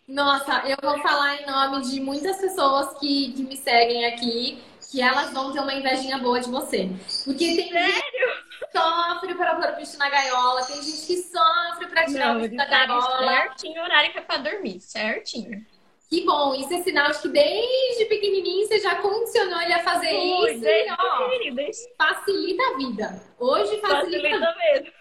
Nossa, 0.09 0.63
eu 0.69 0.77
vou 0.81 0.99
falar 1.01 1.43
em 1.43 1.47
nome 1.47 1.83
de 1.83 2.01
muitas 2.01 2.37
pessoas 2.37 2.97
que, 2.99 3.33
que 3.33 3.43
me 3.43 3.57
seguem 3.57 4.07
aqui, 4.07 4.63
que 4.89 5.03
elas 5.03 5.33
vão 5.33 5.53
ter 5.53 5.59
uma 5.59 5.75
invejinha 5.75 6.19
boa 6.19 6.39
de 6.39 6.49
você. 6.49 6.89
Porque 7.25 7.57
tem 7.57 7.73
Sério? 7.73 7.93
gente 7.93 8.61
que 8.61 8.79
sofre 8.79 9.35
para 9.35 9.57
pôr 9.57 9.69
o 9.73 9.77
bicho 9.77 9.99
na 9.99 10.09
gaiola, 10.09 10.65
tem 10.65 10.81
gente 10.81 11.07
que 11.07 11.17
sofre 11.17 11.89
para 11.89 12.05
tirar 12.05 12.35
Não, 12.35 12.39
o 12.39 12.43
bicho 12.43 12.57
da 12.57 12.67
gaiola. 12.67 13.29
Certinho, 13.29 13.83
horário 13.83 14.13
que 14.13 14.19
é 14.19 14.23
pra 14.23 14.37
dormir, 14.37 14.81
certinho. 14.81 15.67
Que 16.09 16.25
bom, 16.25 16.55
isso 16.55 16.73
é 16.73 16.83
sinal 16.83 17.11
de 17.11 17.19
que 17.19 17.29
desde 17.29 18.05
pequenininho 18.05 18.69
você 18.69 18.79
já 18.79 18.95
condicionou 18.97 19.61
ele 19.61 19.73
a 19.73 19.83
fazer 19.83 20.15
Ui, 20.15 20.53
isso. 20.53 20.61
Desde 20.61 20.89
e, 20.89 20.93
ó, 20.93 21.55
desde... 21.55 21.83
Facilita 21.99 22.63
a 22.63 22.77
vida. 22.77 23.23
Hoje 23.41 23.81
facilita, 23.81 24.29
facilita 24.31 24.55
mesmo. 24.57 24.93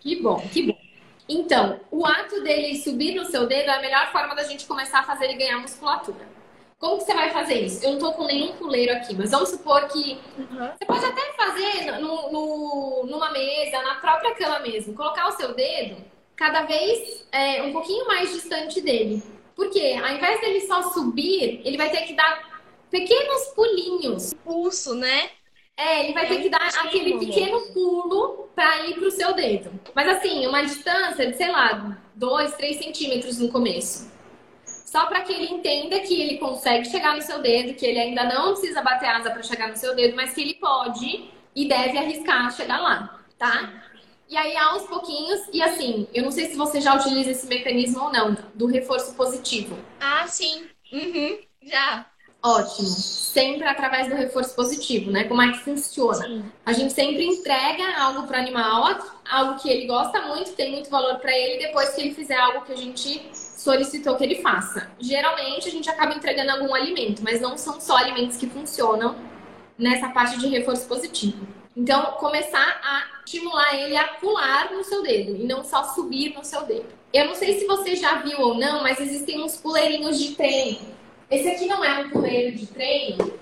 Que 0.00 0.16
bom, 0.22 0.48
que 0.52 0.62
bom. 0.64 0.79
Então, 1.32 1.78
o 1.92 2.04
ato 2.04 2.42
dele 2.42 2.76
subir 2.76 3.14
no 3.14 3.24
seu 3.24 3.46
dedo 3.46 3.70
é 3.70 3.76
a 3.76 3.80
melhor 3.80 4.10
forma 4.10 4.34
da 4.34 4.42
gente 4.42 4.66
começar 4.66 4.98
a 4.98 5.02
fazer 5.04 5.26
ele 5.26 5.34
ganhar 5.34 5.60
musculatura. 5.60 6.28
Como 6.76 6.98
que 6.98 7.04
você 7.04 7.14
vai 7.14 7.30
fazer 7.30 7.60
isso? 7.60 7.84
Eu 7.84 7.92
não 7.92 7.98
tô 8.00 8.12
com 8.14 8.24
nenhum 8.24 8.54
puleiro 8.54 8.92
aqui, 8.92 9.14
mas 9.14 9.30
vamos 9.30 9.50
supor 9.50 9.86
que 9.86 10.18
uhum. 10.36 10.70
você 10.76 10.84
pode 10.84 11.04
até 11.04 11.20
fazer 11.34 12.00
no, 12.00 12.32
no, 12.32 13.06
numa 13.06 13.30
mesa, 13.30 13.80
na 13.82 13.96
própria 13.96 14.34
cama 14.34 14.58
mesmo. 14.58 14.92
Colocar 14.94 15.28
o 15.28 15.32
seu 15.32 15.54
dedo 15.54 15.98
cada 16.34 16.62
vez 16.62 17.24
é, 17.30 17.62
um 17.62 17.72
pouquinho 17.72 18.08
mais 18.08 18.32
distante 18.32 18.80
dele. 18.80 19.22
Porque 19.54 20.00
ao 20.02 20.10
invés 20.12 20.40
dele 20.40 20.62
só 20.62 20.82
subir, 20.90 21.60
ele 21.64 21.76
vai 21.76 21.90
ter 21.90 22.06
que 22.06 22.14
dar 22.14 22.62
pequenos 22.90 23.48
pulinhos. 23.54 24.34
Pulso, 24.42 24.94
né? 24.94 25.30
É, 25.76 26.04
ele 26.04 26.12
vai 26.12 26.26
é 26.26 26.28
ter 26.28 26.42
que 26.42 26.50
dar 26.50 26.68
aquele 26.68 27.18
pequeno 27.18 27.60
pulo 27.72 28.50
para 28.54 28.86
ir 28.86 28.94
pro 28.94 29.10
seu 29.10 29.32
dedo. 29.32 29.70
Mas 29.94 30.08
assim, 30.08 30.46
uma 30.46 30.62
distância 30.62 31.30
de, 31.30 31.36
sei 31.36 31.50
lá, 31.50 31.98
2, 32.14 32.54
3 32.54 32.76
centímetros 32.76 33.38
no 33.38 33.50
começo. 33.50 34.10
Só 34.66 35.06
para 35.06 35.20
que 35.20 35.32
ele 35.32 35.46
entenda 35.52 36.00
que 36.00 36.20
ele 36.20 36.38
consegue 36.38 36.84
chegar 36.84 37.14
no 37.14 37.22
seu 37.22 37.40
dedo, 37.40 37.74
que 37.74 37.86
ele 37.86 37.98
ainda 37.98 38.24
não 38.24 38.52
precisa 38.52 38.82
bater 38.82 39.08
asa 39.08 39.30
para 39.30 39.42
chegar 39.42 39.68
no 39.68 39.76
seu 39.76 39.94
dedo, 39.94 40.16
mas 40.16 40.34
que 40.34 40.40
ele 40.40 40.54
pode 40.54 41.30
e 41.54 41.68
deve 41.68 41.96
arriscar 41.96 42.52
chegar 42.52 42.80
lá, 42.80 43.20
tá? 43.38 43.84
E 44.28 44.36
aí, 44.36 44.56
aos 44.56 44.86
pouquinhos, 44.86 45.40
e 45.52 45.62
assim, 45.62 46.06
eu 46.12 46.24
não 46.24 46.30
sei 46.30 46.46
se 46.46 46.56
você 46.56 46.80
já 46.80 46.94
utiliza 46.94 47.30
esse 47.30 47.46
mecanismo 47.46 48.04
ou 48.04 48.12
não, 48.12 48.36
do 48.54 48.66
reforço 48.66 49.14
positivo. 49.14 49.76
Ah, 50.00 50.26
sim. 50.26 50.68
Uhum. 50.92 51.38
Já. 51.62 52.09
Ótimo. 52.42 52.88
Sempre 52.88 53.68
através 53.68 54.08
do 54.08 54.14
reforço 54.14 54.54
positivo, 54.54 55.10
né? 55.10 55.24
Como 55.24 55.42
é 55.42 55.52
que 55.52 55.58
funciona? 55.58 56.26
Sim. 56.26 56.44
A 56.64 56.72
gente 56.72 56.92
sempre 56.92 57.24
entrega 57.24 58.00
algo 58.00 58.26
para 58.26 58.38
o 58.38 58.40
animal, 58.40 58.98
algo 59.30 59.60
que 59.60 59.68
ele 59.68 59.86
gosta 59.86 60.22
muito, 60.22 60.52
tem 60.52 60.72
muito 60.72 60.88
valor 60.88 61.16
para 61.16 61.36
ele, 61.36 61.66
depois 61.66 61.90
que 61.90 62.00
ele 62.00 62.14
fizer 62.14 62.36
algo 62.36 62.62
que 62.62 62.72
a 62.72 62.76
gente 62.76 63.30
solicitou 63.34 64.16
que 64.16 64.24
ele 64.24 64.36
faça. 64.36 64.90
Geralmente 64.98 65.68
a 65.68 65.70
gente 65.70 65.90
acaba 65.90 66.14
entregando 66.14 66.50
algum 66.52 66.74
alimento, 66.74 67.22
mas 67.22 67.40
não 67.40 67.58
são 67.58 67.78
só 67.78 67.96
alimentos 67.96 68.38
que 68.38 68.46
funcionam 68.46 69.16
nessa 69.78 70.08
parte 70.08 70.38
de 70.38 70.48
reforço 70.48 70.86
positivo. 70.86 71.46
Então, 71.76 72.12
começar 72.12 72.80
a 72.82 73.20
estimular 73.24 73.74
ele 73.74 73.96
a 73.96 74.04
pular 74.04 74.72
no 74.72 74.82
seu 74.82 75.02
dedo 75.02 75.36
e 75.36 75.46
não 75.46 75.62
só 75.62 75.84
subir 75.84 76.34
no 76.34 76.44
seu 76.44 76.62
dedo. 76.62 76.86
Eu 77.12 77.26
não 77.26 77.34
sei 77.34 77.58
se 77.58 77.66
você 77.66 77.96
já 77.96 78.16
viu 78.16 78.40
ou 78.40 78.54
não, 78.54 78.82
mas 78.82 79.00
existem 79.00 79.42
uns 79.42 79.56
puleirinhos 79.56 80.18
de 80.18 80.34
treino. 80.34 80.99
Esse 81.30 81.48
aqui 81.48 81.66
não 81.66 81.84
é 81.84 82.00
um 82.00 82.10
puleiro 82.10 82.56
de 82.56 82.66
treino, 82.66 83.38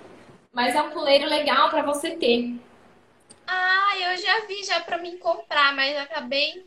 mas 0.53 0.75
é 0.75 0.81
um 0.81 0.91
puleiro 0.91 1.27
legal 1.27 1.69
para 1.69 1.81
você 1.81 2.11
ter. 2.11 2.55
Ah, 3.47 3.93
eu 3.99 4.17
já 4.17 4.45
vi 4.45 4.63
já 4.63 4.79
para 4.81 4.99
mim 4.99 5.17
comprar, 5.17 5.75
mas 5.75 5.97
acabei 5.97 6.63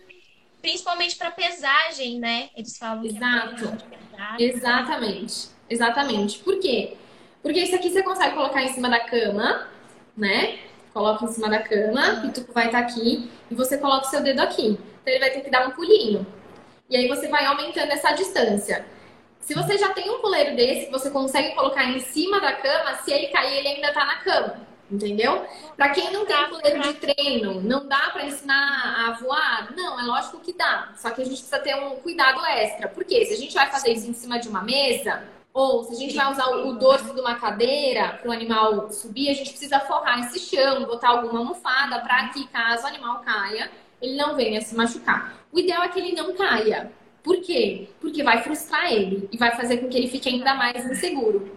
principalmente 0.60 1.16
para 1.16 1.30
pesagem, 1.30 2.18
né? 2.18 2.50
Eles 2.56 2.76
falam 2.76 3.04
Exato. 3.04 3.76
É 4.38 4.42
Exatamente. 4.42 5.48
Exatamente. 5.70 6.38
Por 6.40 6.58
quê? 6.58 6.96
Porque 7.42 7.60
isso 7.60 7.74
aqui 7.74 7.90
você 7.90 8.02
consegue 8.02 8.34
colocar 8.34 8.62
em 8.62 8.72
cima 8.72 8.88
da 8.90 9.00
cama, 9.00 9.68
né? 10.16 10.58
coloca 10.92 11.24
em 11.24 11.28
cima 11.28 11.48
da 11.48 11.60
cama, 11.60 12.14
o 12.14 12.20
pituco 12.22 12.52
vai 12.52 12.66
estar 12.66 12.82
tá 12.82 12.86
aqui 12.86 13.30
e 13.50 13.54
você 13.54 13.78
coloca 13.78 14.06
o 14.06 14.10
seu 14.10 14.22
dedo 14.22 14.40
aqui. 14.40 14.78
Então 15.02 15.12
ele 15.12 15.18
vai 15.18 15.30
ter 15.30 15.40
que 15.40 15.50
dar 15.50 15.66
um 15.66 15.72
pulinho. 15.72 16.26
E 16.88 16.96
aí 16.96 17.08
você 17.08 17.28
vai 17.28 17.46
aumentando 17.46 17.90
essa 17.90 18.12
distância. 18.12 18.84
Se 19.42 19.54
você 19.54 19.76
já 19.76 19.90
tem 19.90 20.08
um 20.08 20.20
puleiro 20.20 20.54
desse, 20.54 20.90
você 20.90 21.10
consegue 21.10 21.54
colocar 21.54 21.84
em 21.84 21.98
cima 21.98 22.40
da 22.40 22.52
cama, 22.52 22.94
se 23.02 23.12
ele 23.12 23.26
cair, 23.26 23.58
ele 23.58 23.68
ainda 23.68 23.92
tá 23.92 24.04
na 24.04 24.16
cama. 24.16 24.72
Entendeu? 24.90 25.44
Para 25.76 25.88
quem 25.88 26.12
não 26.12 26.24
tem 26.24 26.48
puleiro 26.48 26.80
de 26.80 26.94
treino, 26.94 27.60
não 27.60 27.86
dá 27.88 28.10
para 28.12 28.26
ensinar 28.26 29.06
a 29.08 29.12
voar? 29.12 29.72
Não, 29.74 29.98
é 29.98 30.02
lógico 30.02 30.38
que 30.38 30.52
dá. 30.52 30.92
Só 30.96 31.10
que 31.10 31.22
a 31.22 31.24
gente 31.24 31.38
precisa 31.38 31.58
ter 31.58 31.74
um 31.74 31.96
cuidado 31.96 32.44
extra. 32.46 32.88
Porque 32.88 33.24
se 33.24 33.34
a 33.34 33.36
gente 33.36 33.54
vai 33.54 33.70
fazer 33.70 33.92
isso 33.92 34.08
em 34.08 34.12
cima 34.12 34.38
de 34.38 34.48
uma 34.48 34.62
mesa, 34.62 35.24
ou 35.52 35.82
se 35.84 35.94
a 35.94 35.96
gente 35.96 36.14
vai 36.14 36.30
usar 36.30 36.46
o 36.46 36.74
dorso 36.74 37.12
de 37.14 37.20
uma 37.20 37.34
cadeira 37.34 38.18
para 38.20 38.28
o 38.28 38.32
animal 38.32 38.90
subir, 38.90 39.30
a 39.30 39.34
gente 39.34 39.50
precisa 39.50 39.80
forrar 39.80 40.20
esse 40.20 40.38
chão, 40.38 40.84
botar 40.84 41.08
alguma 41.08 41.40
almofada 41.40 41.98
para 42.00 42.28
que, 42.28 42.46
caso 42.48 42.84
o 42.84 42.86
animal 42.86 43.20
caia, 43.20 43.70
ele 44.00 44.16
não 44.16 44.36
venha 44.36 44.60
se 44.60 44.74
machucar. 44.76 45.34
O 45.50 45.58
ideal 45.58 45.82
é 45.82 45.88
que 45.88 45.98
ele 45.98 46.12
não 46.12 46.34
caia. 46.34 46.92
Por 47.22 47.40
quê? 47.40 47.88
Porque 48.00 48.22
vai 48.22 48.42
frustrar 48.42 48.92
ele 48.92 49.28
e 49.30 49.36
vai 49.36 49.54
fazer 49.56 49.78
com 49.78 49.88
que 49.88 49.96
ele 49.96 50.08
fique 50.08 50.28
ainda 50.28 50.54
mais 50.54 50.84
inseguro. 50.84 51.50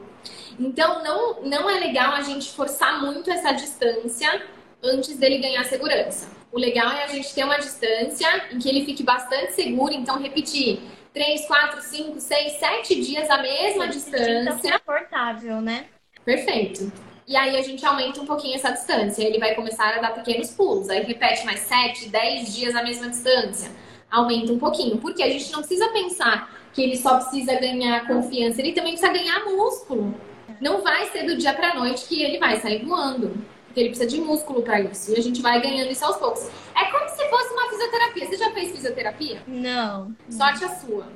Então, 0.59 1.03
não, 1.03 1.41
não 1.43 1.69
é 1.69 1.79
legal 1.79 2.13
a 2.13 2.21
gente 2.21 2.51
forçar 2.51 3.01
muito 3.01 3.29
essa 3.29 3.51
distância 3.51 4.41
antes 4.83 5.17
dele 5.17 5.39
ganhar 5.39 5.63
segurança. 5.65 6.29
O 6.51 6.59
legal 6.59 6.91
é 6.91 7.03
a 7.03 7.07
gente 7.07 7.33
ter 7.33 7.43
uma 7.43 7.57
distância 7.57 8.27
em 8.51 8.59
que 8.59 8.69
ele 8.69 8.85
fique 8.85 9.03
bastante 9.03 9.53
seguro, 9.53 9.93
então 9.93 10.17
repetir 10.17 10.79
3, 11.13 11.45
4, 11.45 11.81
5, 11.81 12.19
6, 12.19 12.51
7 12.53 13.01
dias 13.01 13.29
a 13.29 13.41
mesma 13.41 13.87
distância. 13.87 14.79
confortável, 14.79 15.61
né? 15.61 15.85
Perfeito. 16.23 16.91
E 17.27 17.35
aí 17.35 17.57
a 17.57 17.61
gente 17.61 17.83
aumenta 17.85 18.21
um 18.21 18.25
pouquinho 18.25 18.55
essa 18.55 18.71
distância. 18.71 19.23
Ele 19.23 19.39
vai 19.39 19.55
começar 19.55 19.95
a 19.95 19.99
dar 19.99 20.13
pequenos 20.13 20.51
pulos. 20.51 20.89
Aí 20.89 21.03
repete 21.03 21.45
mais 21.45 21.61
7, 21.61 22.09
10 22.09 22.55
dias 22.55 22.75
a 22.75 22.83
mesma 22.83 23.09
distância. 23.09 23.71
Aumenta 24.09 24.51
um 24.51 24.59
pouquinho. 24.59 24.97
Porque 24.97 25.21
a 25.23 25.29
gente 25.29 25.51
não 25.51 25.59
precisa 25.59 25.89
pensar 25.89 26.51
que 26.73 26.81
ele 26.81 26.97
só 26.97 27.17
precisa 27.17 27.55
ganhar 27.55 28.05
confiança, 28.05 28.61
ele 28.61 28.73
também 28.73 28.91
precisa 28.91 29.11
ganhar 29.11 29.45
músculo. 29.45 30.13
Não 30.59 30.81
vai 30.81 31.05
ser 31.07 31.23
do 31.23 31.37
dia 31.37 31.53
para 31.53 31.75
noite 31.75 32.05
que 32.05 32.21
ele 32.21 32.37
vai 32.37 32.59
sair 32.59 32.83
voando. 32.85 33.33
Porque 33.65 33.79
ele 33.79 33.89
precisa 33.89 34.09
de 34.09 34.21
músculo 34.21 34.61
para 34.61 34.81
isso. 34.81 35.11
E 35.11 35.17
a 35.17 35.21
gente 35.21 35.41
vai 35.41 35.61
ganhando 35.61 35.91
isso 35.91 36.05
aos 36.05 36.17
poucos. 36.17 36.49
É 36.75 36.85
como 36.91 37.09
se 37.09 37.29
fosse 37.29 37.53
uma 37.53 37.69
fisioterapia. 37.69 38.25
Você 38.25 38.37
já 38.37 38.51
fez 38.51 38.71
fisioterapia? 38.71 39.43
Não. 39.47 40.15
Sorte 40.29 40.63
a 40.63 40.69
sua. 40.69 41.07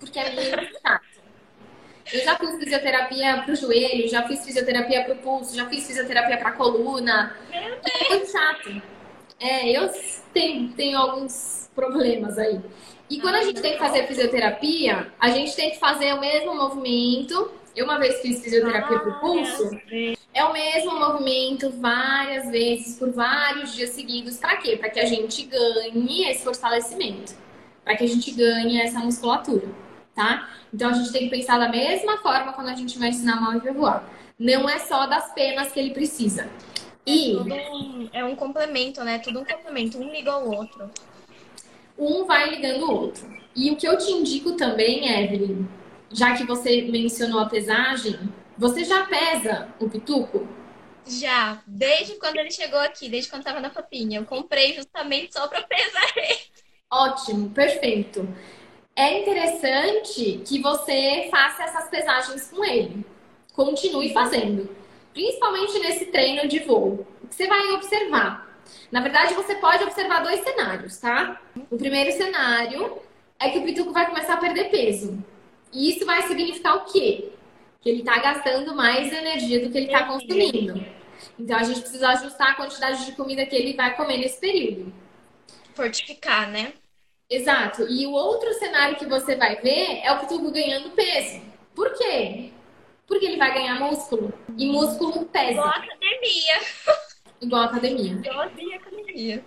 Porque 0.00 0.18
é 0.18 0.34
meio 0.34 0.68
chato. 0.80 1.18
Eu 2.10 2.24
já 2.24 2.36
fiz 2.36 2.56
fisioterapia 2.56 3.42
pro 3.44 3.54
joelho, 3.54 4.08
já 4.08 4.26
fiz 4.26 4.42
fisioterapia 4.42 5.04
pro 5.04 5.16
pulso, 5.16 5.54
já 5.54 5.66
fiz 5.66 5.86
fisioterapia 5.86 6.38
pra 6.38 6.52
coluna. 6.52 7.36
É 7.52 8.08
muito 8.08 8.32
chato. 8.32 8.82
É, 9.38 9.70
eu 9.70 9.90
tenho, 10.32 10.72
tenho 10.72 10.98
alguns 10.98 11.67
problemas 11.78 12.36
aí. 12.38 12.60
E 13.08 13.20
quando 13.20 13.36
a 13.36 13.44
gente 13.44 13.62
tem 13.62 13.72
que 13.74 13.78
fazer 13.78 14.06
fisioterapia, 14.06 15.12
a 15.20 15.30
gente 15.30 15.54
tem 15.54 15.70
que 15.70 15.78
fazer 15.78 16.12
o 16.12 16.20
mesmo 16.20 16.54
movimento. 16.54 17.52
Eu 17.76 17.84
uma 17.84 17.98
vez 17.98 18.20
fiz 18.20 18.42
fisioterapia 18.42 18.98
pro 18.98 19.20
pulso. 19.20 19.70
É 20.34 20.44
o 20.44 20.52
mesmo 20.52 20.98
movimento 20.98 21.70
várias 21.70 22.50
vezes, 22.50 22.98
por 22.98 23.12
vários 23.12 23.74
dias 23.74 23.90
seguidos. 23.90 24.36
Para 24.36 24.56
quê? 24.56 24.76
Para 24.76 24.90
que 24.90 24.98
a 24.98 25.06
gente 25.06 25.44
ganhe 25.44 26.28
esse 26.28 26.42
fortalecimento. 26.42 27.34
Para 27.84 27.96
que 27.96 28.04
a 28.04 28.08
gente 28.08 28.30
ganhe 28.32 28.80
essa 28.80 28.98
musculatura 28.98 29.68
tá? 30.18 30.48
Então 30.74 30.90
a 30.90 30.92
gente 30.92 31.12
tem 31.12 31.22
que 31.22 31.30
pensar 31.30 31.58
da 31.58 31.68
mesma 31.68 32.18
forma 32.18 32.52
quando 32.52 32.68
a 32.68 32.74
gente 32.74 32.98
vai 32.98 33.10
ensinar 33.10 33.40
mal 33.40 33.54
e 33.54 33.60
voar. 33.70 34.04
Não 34.36 34.68
é 34.68 34.80
só 34.80 35.06
das 35.06 35.32
penas 35.32 35.70
que 35.70 35.78
ele 35.78 35.94
precisa. 35.94 36.48
E 37.06 37.36
é, 37.36 37.70
um, 37.70 38.08
é 38.12 38.24
um 38.24 38.34
complemento, 38.34 39.02
né? 39.04 39.20
Tudo 39.20 39.40
um 39.40 39.44
complemento, 39.44 39.96
um 39.96 40.10
liga 40.10 40.32
ao 40.32 40.46
outro. 40.46 40.90
Um 41.98 42.24
vai 42.24 42.50
ligando 42.50 42.84
o 42.84 42.92
outro. 42.92 43.26
E 43.54 43.70
o 43.70 43.76
que 43.76 43.86
eu 43.86 43.98
te 43.98 44.10
indico 44.10 44.52
também, 44.52 45.08
Evelyn, 45.08 45.66
já 46.10 46.36
que 46.36 46.44
você 46.44 46.82
mencionou 46.82 47.40
a 47.40 47.48
pesagem, 47.48 48.18
você 48.56 48.84
já 48.84 49.04
pesa 49.06 49.68
o 49.80 49.88
pituco? 49.88 50.46
Já, 51.06 51.62
desde 51.66 52.14
quando 52.14 52.36
ele 52.36 52.50
chegou 52.50 52.78
aqui, 52.78 53.08
desde 53.08 53.30
quando 53.30 53.40
estava 53.40 53.60
na 53.60 53.70
papinha. 53.70 54.20
Eu 54.20 54.24
comprei 54.24 54.74
justamente 54.74 55.32
só 55.32 55.48
para 55.48 55.62
pesar 55.62 56.12
ele. 56.16 56.38
Ótimo, 56.90 57.50
perfeito 57.50 58.26
é 58.98 59.20
interessante 59.20 60.42
que 60.44 60.60
você 60.60 61.28
faça 61.30 61.62
essas 61.62 61.88
pesagens 61.88 62.50
com 62.50 62.64
ele. 62.64 63.06
Continue 63.54 64.12
fazendo. 64.12 64.68
Principalmente 65.14 65.78
nesse 65.78 66.06
treino 66.06 66.48
de 66.48 66.58
voo. 66.58 67.06
Você 67.30 67.46
vai 67.46 67.64
observar? 67.74 68.47
Na 68.90 69.00
verdade, 69.00 69.34
você 69.34 69.54
pode 69.56 69.84
observar 69.84 70.22
dois 70.22 70.40
cenários, 70.40 70.98
tá? 70.98 71.40
O 71.70 71.76
primeiro 71.76 72.12
cenário 72.12 73.00
é 73.38 73.50
que 73.50 73.58
o 73.58 73.64
pituco 73.64 73.92
vai 73.92 74.06
começar 74.06 74.34
a 74.34 74.38
perder 74.38 74.70
peso. 74.70 75.22
E 75.72 75.90
isso 75.90 76.06
vai 76.06 76.22
significar 76.22 76.76
o 76.76 76.84
quê? 76.86 77.30
Que 77.80 77.90
ele 77.90 78.00
está 78.00 78.18
gastando 78.18 78.74
mais 78.74 79.12
energia 79.12 79.60
do 79.60 79.70
que 79.70 79.78
ele 79.78 79.86
está 79.86 80.04
consumindo. 80.04 80.84
Então 81.38 81.56
a 81.56 81.62
gente 81.62 81.80
precisa 81.80 82.08
ajustar 82.08 82.50
a 82.50 82.54
quantidade 82.54 83.04
de 83.04 83.12
comida 83.12 83.44
que 83.46 83.54
ele 83.54 83.74
vai 83.74 83.94
comer 83.96 84.18
nesse 84.18 84.40
período. 84.40 84.92
Fortificar, 85.74 86.50
né? 86.50 86.72
Exato. 87.30 87.86
E 87.88 88.06
o 88.06 88.12
outro 88.12 88.52
cenário 88.54 88.96
que 88.96 89.06
você 89.06 89.36
vai 89.36 89.56
ver 89.56 90.00
é 90.02 90.10
o 90.12 90.18
Pituco 90.20 90.50
ganhando 90.50 90.90
peso. 90.90 91.42
Por 91.74 91.92
quê? 91.94 92.50
Porque 93.06 93.26
ele 93.26 93.36
vai 93.36 93.52
ganhar 93.52 93.78
músculo. 93.78 94.32
E 94.56 94.66
músculo 94.66 95.26
pesa. 95.26 95.52
Igual 95.52 95.68
academia. 95.68 96.60
Igual 97.40 97.62
academia. 97.62 98.12
Igual 98.12 98.40
academia. 98.40 99.44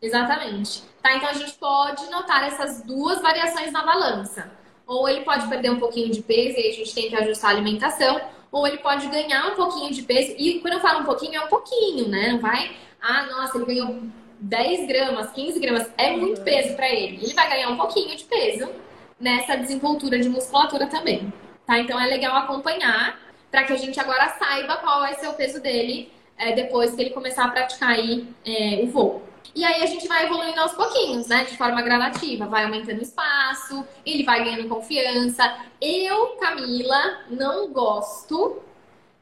Exatamente. 0.00 0.82
Tá, 1.02 1.16
então 1.16 1.28
a 1.28 1.32
gente 1.32 1.52
pode 1.54 2.08
notar 2.10 2.46
essas 2.46 2.82
duas 2.82 3.20
variações 3.22 3.72
na 3.72 3.84
balança. 3.84 4.50
Ou 4.86 5.08
ele 5.08 5.22
pode 5.22 5.48
perder 5.48 5.70
um 5.70 5.78
pouquinho 5.78 6.10
de 6.10 6.22
peso 6.22 6.58
e 6.58 6.68
a 6.68 6.72
gente 6.72 6.94
tem 6.94 7.08
que 7.08 7.16
ajustar 7.16 7.50
a 7.50 7.54
alimentação, 7.54 8.20
ou 8.52 8.66
ele 8.66 8.78
pode 8.78 9.06
ganhar 9.08 9.46
um 9.46 9.54
pouquinho 9.54 9.90
de 9.92 10.02
peso. 10.02 10.34
E 10.36 10.60
quando 10.60 10.74
eu 10.74 10.80
falo 10.80 11.00
um 11.00 11.04
pouquinho, 11.04 11.36
é 11.36 11.44
um 11.44 11.48
pouquinho, 11.48 12.08
né? 12.08 12.32
Não 12.32 12.38
vai, 12.38 12.76
ah, 13.00 13.24
nossa, 13.26 13.56
ele 13.56 13.66
ganhou 13.66 14.02
10 14.40 14.86
gramas, 14.86 15.30
15 15.32 15.58
gramas, 15.58 15.90
é 15.96 16.14
muito 16.14 16.42
peso 16.42 16.76
para 16.76 16.88
ele. 16.88 17.24
Ele 17.24 17.32
vai 17.32 17.48
ganhar 17.48 17.70
um 17.70 17.76
pouquinho 17.76 18.14
de 18.14 18.24
peso 18.24 18.70
nessa 19.18 19.56
desenvoltura 19.56 20.18
de 20.18 20.28
musculatura 20.28 20.86
também, 20.86 21.32
tá? 21.66 21.78
Então 21.78 21.98
é 21.98 22.06
legal 22.06 22.36
acompanhar 22.36 23.18
para 23.50 23.64
que 23.64 23.72
a 23.72 23.76
gente 23.76 23.98
agora 23.98 24.28
saiba 24.38 24.76
qual 24.76 25.00
vai 25.00 25.14
ser 25.14 25.28
o 25.28 25.34
peso 25.34 25.62
dele 25.62 26.12
é, 26.36 26.52
depois 26.52 26.94
que 26.94 27.00
ele 27.00 27.10
começar 27.10 27.44
a 27.44 27.48
praticar 27.48 27.90
aí 27.90 28.28
é, 28.44 28.80
o 28.82 28.86
voo. 28.88 29.22
E 29.54 29.64
aí 29.64 29.82
a 29.82 29.86
gente 29.86 30.08
vai 30.08 30.24
evoluindo 30.24 30.60
aos 30.60 30.72
pouquinhos, 30.72 31.28
né? 31.28 31.44
De 31.44 31.56
forma 31.56 31.80
gradativa. 31.80 32.46
Vai 32.46 32.64
aumentando 32.64 32.98
o 32.98 33.02
espaço, 33.02 33.86
ele 34.04 34.24
vai 34.24 34.42
ganhando 34.42 34.68
confiança. 34.68 35.56
Eu, 35.80 36.36
Camila, 36.40 37.20
não 37.30 37.68
gosto 37.68 38.60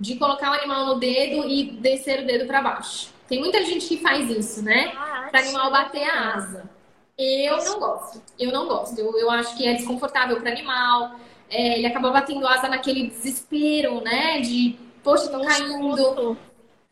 de 0.01 0.16
colocar 0.16 0.51
o 0.51 0.55
animal 0.55 0.87
no 0.87 0.94
dedo 0.94 1.46
e 1.46 1.72
descer 1.72 2.20
o 2.20 2.27
dedo 2.27 2.46
para 2.46 2.62
baixo. 2.62 3.11
Tem 3.29 3.40
muita 3.40 3.62
gente 3.64 3.87
que 3.87 3.98
faz 3.98 4.31
isso, 4.31 4.62
né? 4.62 4.92
Ah, 4.96 5.29
para 5.31 5.40
animal 5.40 5.70
bater 5.70 6.09
a 6.09 6.35
asa. 6.35 6.70
Eu 7.18 7.62
não 7.64 7.79
gosto. 7.79 8.22
Eu 8.38 8.51
não 8.51 8.66
gosto. 8.66 8.98
Eu, 8.98 9.16
eu 9.18 9.31
acho 9.31 9.57
que 9.57 9.66
é 9.66 9.75
desconfortável 9.75 10.40
para 10.40 10.51
animal. 10.51 11.12
É, 11.48 11.77
ele 11.77 11.87
acaba 11.87 12.11
batendo 12.11 12.46
asa 12.46 12.68
naquele 12.68 13.09
desespero, 13.09 14.01
né? 14.01 14.40
De, 14.40 14.79
poxa, 15.05 15.29
tô 15.29 15.40
caindo. 15.44 16.37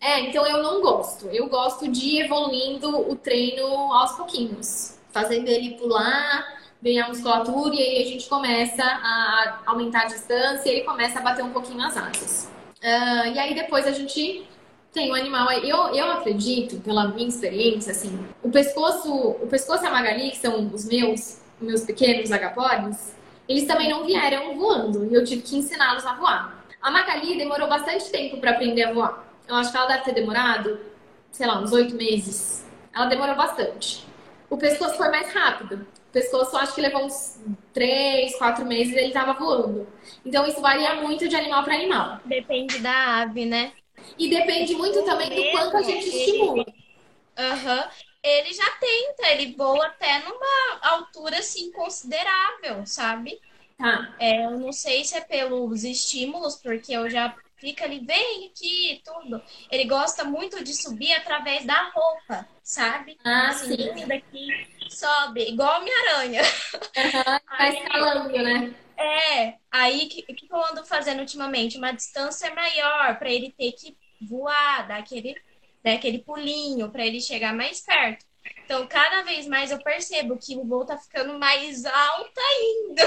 É, 0.01 0.21
então 0.21 0.47
eu 0.47 0.63
não 0.63 0.81
gosto. 0.81 1.29
Eu 1.29 1.49
gosto 1.49 1.87
de 1.87 2.17
ir 2.17 2.21
evoluindo 2.23 3.11
o 3.11 3.15
treino 3.15 3.67
aos 3.93 4.13
pouquinhos. 4.13 4.99
Fazendo 5.13 5.49
ele 5.49 5.75
pular, 5.75 6.61
ganhar 6.83 7.09
musculatura 7.09 7.75
e 7.75 7.79
aí 7.79 8.03
a 8.03 8.07
gente 8.07 8.29
começa 8.29 8.83
a 8.83 9.61
aumentar 9.67 10.03
a 10.03 10.07
distância 10.07 10.69
e 10.69 10.77
ele 10.77 10.85
começa 10.85 11.19
a 11.19 11.23
bater 11.23 11.45
um 11.45 11.51
pouquinho 11.51 11.83
as 11.85 11.97
asas. 11.97 12.51
Uh, 12.83 13.29
e 13.35 13.39
aí 13.39 13.55
depois 13.55 13.87
a 13.87 13.93
gente 13.93 14.49
tem 14.93 15.11
um 15.11 15.15
animal. 15.15 15.51
Eu, 15.53 15.95
eu 15.95 16.11
acredito, 16.13 16.81
pela 16.81 17.09
minha 17.09 17.29
experiência, 17.29 17.93
assim, 17.93 18.19
o 18.43 18.51
pescoço, 18.51 19.13
o 19.13 19.47
pescoço 19.47 19.85
e 19.85 19.87
a 19.87 19.91
Magali, 19.91 20.31
que 20.31 20.39
são 20.39 20.71
os 20.73 20.87
meus, 20.87 21.41
meus 21.61 21.83
pequenos 21.83 22.33
agapodes, 22.33 23.15
eles 23.47 23.67
também 23.67 23.91
não 23.91 24.07
vieram 24.07 24.57
voando 24.57 25.05
e 25.11 25.15
eu 25.15 25.25
tive 25.25 25.43
que 25.43 25.57
ensiná-los 25.57 26.07
a 26.07 26.15
voar. 26.15 26.65
A 26.81 26.91
Magali 26.91 27.37
demorou 27.37 27.69
bastante 27.69 28.11
tempo 28.11 28.39
para 28.39 28.53
aprender 28.53 28.85
a 28.85 28.93
voar. 28.95 29.30
Eu 29.51 29.57
acho 29.57 29.73
que 29.73 29.77
ela 29.77 29.89
deve 29.89 30.05
ter 30.05 30.15
demorado, 30.15 30.79
sei 31.33 31.45
lá, 31.45 31.61
uns 31.61 31.73
oito 31.73 31.97
meses. 31.97 32.65
Ela 32.95 33.07
demorou 33.07 33.35
bastante. 33.35 34.07
O 34.49 34.57
pescoço 34.57 34.97
foi 34.97 35.09
mais 35.09 35.33
rápido. 35.33 35.85
O 36.09 36.13
pescoço 36.13 36.57
acho 36.57 36.73
que 36.73 36.81
levou 36.81 37.05
uns 37.05 37.41
três, 37.73 38.37
quatro 38.39 38.65
meses 38.65 38.95
e 38.95 38.99
ele 38.99 39.09
estava 39.09 39.33
voando. 39.33 39.89
Então 40.25 40.47
isso 40.47 40.61
varia 40.61 40.95
muito 41.03 41.27
de 41.29 41.35
animal 41.35 41.65
para 41.65 41.75
animal. 41.75 42.21
Depende 42.25 42.79
da 42.79 43.23
ave, 43.23 43.45
né? 43.45 43.73
E 44.17 44.31
depende 44.31 44.73
muito 44.75 45.05
também 45.05 45.29
do 45.29 45.51
quanto 45.51 45.79
a 45.79 45.83
gente 45.83 46.09
estimula. 46.09 46.65
Aham. 47.37 47.77
Uhum. 47.77 47.89
Ele 48.23 48.53
já 48.53 48.71
tenta, 48.79 49.33
ele 49.33 49.57
voa 49.57 49.87
até 49.87 50.21
numa 50.21 50.79
altura 50.83 51.39
assim 51.39 51.73
considerável, 51.73 52.85
sabe? 52.85 53.41
Tá. 53.79 54.15
É, 54.21 54.45
eu 54.45 54.59
não 54.59 54.73
sei 54.73 55.05
se 55.05 55.17
é 55.17 55.23
pelos 55.23 55.83
estímulos, 55.85 56.55
porque 56.57 56.93
eu 56.93 57.09
já 57.09 57.35
fica 57.61 57.85
ali, 57.85 58.01
vem 58.01 58.47
aqui, 58.47 59.03
tudo. 59.05 59.43
Ele 59.71 59.85
gosta 59.85 60.25
muito 60.25 60.65
de 60.65 60.75
subir 60.75 61.13
através 61.13 61.65
da 61.65 61.91
roupa, 61.91 62.49
sabe? 62.63 63.19
Ah, 63.25 63.49
assim, 63.49 63.77
sim. 63.77 64.07
daqui, 64.07 64.49
sobe, 64.89 65.49
igual 65.49 65.77
a 65.77 65.81
minha 65.81 65.99
aranha. 66.09 66.43
Uhum, 66.43 67.41
vai 67.59 67.77
escalando, 67.77 68.43
né? 68.43 68.75
É, 68.97 69.55
aí 69.71 70.07
o 70.07 70.09
que, 70.09 70.23
que 70.23 70.53
eu 70.53 70.65
ando 70.67 70.85
fazendo 70.85 71.21
ultimamente? 71.21 71.79
Uma 71.79 71.93
distância 71.93 72.55
maior 72.55 73.19
para 73.19 73.31
ele 73.31 73.53
ter 73.53 73.73
que 73.73 73.97
voar, 74.21 74.87
dar 74.89 74.99
aquele, 74.99 75.35
dar 75.83 75.93
aquele 75.93 76.19
pulinho 76.19 76.91
para 76.91 77.07
ele 77.07 77.21
chegar 77.21 77.55
mais 77.55 77.81
perto. 77.81 78.27
Então, 78.65 78.87
cada 78.87 79.23
vez 79.23 79.47
mais 79.47 79.71
eu 79.71 79.83
percebo 79.83 80.39
que 80.39 80.57
o 80.57 80.65
voo 80.65 80.85
tá 80.85 80.97
ficando 80.97 81.39
mais 81.39 81.85
alto 81.85 82.41
ainda. 82.41 83.03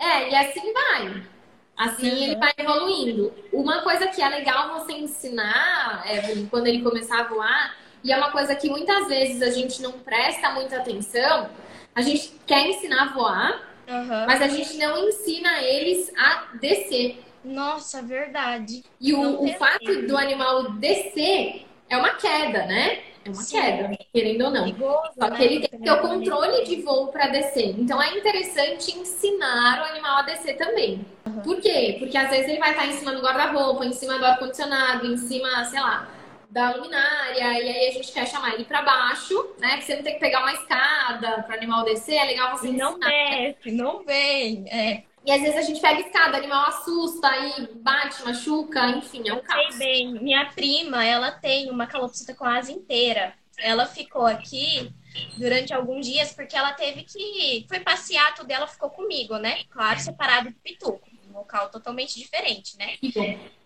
É, 0.00 0.30
e 0.30 0.34
assim 0.36 0.72
vai. 0.72 1.37
Assim 1.78 2.10
uhum. 2.10 2.16
ele 2.16 2.36
vai 2.36 2.52
evoluindo. 2.58 3.32
Uma 3.52 3.82
coisa 3.82 4.08
que 4.08 4.20
é 4.20 4.28
legal 4.28 4.80
você 4.80 4.92
ensinar, 4.92 6.02
é, 6.04 6.44
quando 6.50 6.66
ele 6.66 6.82
começar 6.82 7.20
a 7.20 7.28
voar, 7.28 7.76
e 8.02 8.12
é 8.12 8.16
uma 8.16 8.32
coisa 8.32 8.54
que 8.54 8.68
muitas 8.68 9.06
vezes 9.06 9.40
a 9.40 9.50
gente 9.50 9.80
não 9.80 9.92
presta 9.92 10.50
muita 10.50 10.76
atenção, 10.76 11.48
a 11.94 12.02
gente 12.02 12.32
quer 12.46 12.66
ensinar 12.68 13.02
a 13.02 13.12
voar, 13.12 13.68
Uhum. 13.88 14.26
Mas 14.26 14.42
a 14.42 14.48
gente 14.48 14.76
não 14.76 15.08
ensina 15.08 15.62
eles 15.62 16.12
a 16.14 16.48
descer. 16.60 17.24
Nossa, 17.42 18.02
verdade. 18.02 18.84
E 19.00 19.14
o, 19.14 19.42
o 19.42 19.48
fato 19.54 20.06
do 20.06 20.16
animal 20.16 20.72
descer 20.72 21.64
é 21.88 21.96
uma 21.96 22.10
queda, 22.10 22.66
né? 22.66 23.00
É 23.28 23.32
uma 23.32 23.42
Sim. 23.42 23.60
queda, 23.60 23.98
querendo 24.12 24.44
ou 24.46 24.50
não. 24.50 24.64
Perigoso, 24.64 25.12
Só 25.18 25.30
que 25.30 25.38
né? 25.38 25.44
ele 25.44 25.60
tem 25.68 25.78
que 25.78 25.84
ter 25.84 25.90
o 25.92 26.00
controle 26.00 26.64
de 26.64 26.82
voo 26.82 27.08
para 27.08 27.28
descer. 27.28 27.78
Então 27.78 28.00
é 28.00 28.16
interessante 28.16 28.96
ensinar 28.98 29.82
o 29.82 29.84
animal 29.92 30.18
a 30.18 30.22
descer 30.22 30.56
também. 30.56 31.04
Uhum. 31.26 31.42
Por 31.42 31.60
quê? 31.60 31.96
Porque 31.98 32.16
às 32.16 32.30
vezes 32.30 32.48
ele 32.48 32.58
vai 32.58 32.70
estar 32.70 32.86
em 32.86 32.92
cima 32.92 33.12
do 33.12 33.20
guarda-roupa, 33.22 33.84
em 33.84 33.92
cima 33.92 34.18
do 34.18 34.24
ar-condicionado, 34.24 35.06
em 35.06 35.16
cima, 35.16 35.64
sei 35.66 35.80
lá, 35.80 36.08
da 36.50 36.74
luminária, 36.74 37.38
e 37.38 37.42
aí 37.42 37.88
a 37.88 37.92
gente 37.92 38.10
quer 38.10 38.26
chamar 38.26 38.54
ele 38.54 38.64
para 38.64 38.80
baixo, 38.82 39.54
né? 39.58 39.76
Que 39.76 39.84
você 39.84 39.96
não 39.96 40.02
tem 40.02 40.14
que 40.14 40.20
pegar 40.20 40.40
uma 40.40 40.52
escada 40.54 41.42
para 41.42 41.54
o 41.54 41.58
animal 41.58 41.84
descer, 41.84 42.14
é 42.16 42.24
legal 42.24 42.56
você 42.56 42.68
e 42.68 42.72
não 42.72 42.92
ensinar. 42.92 43.08
desce, 43.08 43.70
não 43.70 44.02
vem, 44.04 44.64
é. 44.70 45.04
E 45.24 45.32
às 45.32 45.40
vezes 45.42 45.56
a 45.56 45.62
gente 45.62 45.80
pega 45.80 46.00
escada, 46.00 46.34
o 46.34 46.36
animal 46.36 46.68
assusta 46.68 47.28
e 47.36 47.74
bate, 47.74 48.24
machuca, 48.24 48.90
enfim, 48.90 49.28
é 49.28 49.34
um 49.34 49.40
caos. 49.40 49.74
Sei 49.74 49.78
bem, 49.78 50.12
minha 50.22 50.46
prima, 50.52 51.04
ela 51.04 51.30
tem 51.30 51.70
uma 51.70 51.86
calopsita 51.86 52.34
com 52.34 52.44
asa 52.44 52.72
inteira. 52.72 53.34
Ela 53.58 53.86
ficou 53.86 54.24
aqui 54.24 54.92
durante 55.36 55.74
alguns 55.74 56.06
dias 56.06 56.32
porque 56.32 56.56
ela 56.56 56.72
teve 56.72 57.02
que 57.02 57.66
foi 57.68 57.80
passear 57.80 58.34
tudo, 58.34 58.50
ela 58.50 58.66
ficou 58.66 58.88
comigo, 58.88 59.36
né? 59.36 59.64
Claro, 59.70 59.98
separado 59.98 60.50
do 60.50 60.56
pituco, 60.56 61.08
um 61.28 61.32
local 61.32 61.68
totalmente 61.68 62.18
diferente, 62.18 62.76
né? 62.78 62.96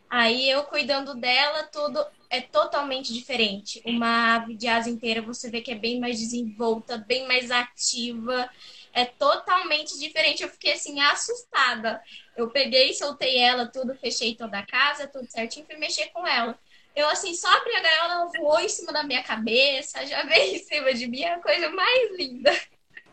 Aí 0.09 0.51
eu 0.51 0.65
cuidando 0.65 1.15
dela, 1.15 1.63
tudo 1.65 2.05
é 2.29 2.41
totalmente 2.41 3.13
diferente. 3.15 3.81
Uma 3.87 4.37
ave 4.37 4.55
de 4.55 4.69
asa 4.69 4.91
inteira 4.91 5.23
você 5.23 5.49
vê 5.51 5.61
que 5.61 5.71
é 5.71 5.75
bem 5.75 6.01
mais 6.01 6.19
desenvolta, 6.19 6.99
bem 6.99 7.27
mais 7.27 7.51
ativa. 7.51 8.49
É 8.93 9.05
totalmente 9.05 9.99
diferente. 9.99 10.43
Eu 10.43 10.49
fiquei 10.49 10.73
assim, 10.73 11.01
assustada. 11.01 12.03
Eu 12.37 12.51
peguei, 12.51 12.93
soltei 12.95 13.39
ela, 13.39 13.67
tudo, 13.67 13.95
fechei 13.95 14.35
toda 14.35 14.59
a 14.59 14.67
casa, 14.67 15.07
tudo 15.07 15.31
certinho, 15.31 15.67
fui 15.67 15.77
mexer 15.77 16.07
com 16.09 16.27
ela. 16.27 16.59
Eu, 16.95 17.09
assim, 17.09 17.35
só 17.35 17.49
abri 17.49 17.75
a 17.75 17.81
gaiola, 17.81 18.13
ela 18.15 18.31
voou 18.37 18.61
em 18.61 18.69
cima 18.69 18.93
da 18.93 19.03
minha 19.03 19.23
cabeça, 19.23 20.07
já 20.07 20.23
veio 20.27 20.57
em 20.57 20.59
cima 20.59 20.93
de 20.93 21.07
mim, 21.07 21.23
é 21.23 21.35
a 21.35 21.41
coisa 21.41 21.71
mais 21.71 22.17
linda. 22.17 22.55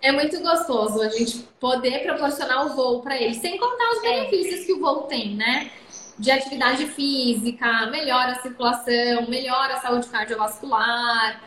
É 0.01 0.11
muito 0.11 0.39
gostoso 0.41 1.01
a 1.01 1.09
gente 1.09 1.39
poder 1.59 2.03
proporcionar 2.03 2.65
o 2.65 2.75
voo 2.75 3.01
para 3.01 3.17
eles, 3.17 3.37
sem 3.37 3.57
contar 3.57 3.89
os 3.91 3.97
é. 3.99 4.01
benefícios 4.01 4.61
é. 4.61 4.65
que 4.65 4.73
o 4.73 4.79
voo 4.79 5.03
tem, 5.03 5.35
né? 5.35 5.71
de 6.19 6.29
atividade 6.29 6.85
física, 6.87 7.85
melhora 7.87 8.33
a 8.33 8.41
circulação, 8.41 9.27
melhora 9.29 9.75
a 9.75 9.79
saúde 9.79 10.07
cardiovascular. 10.09 11.41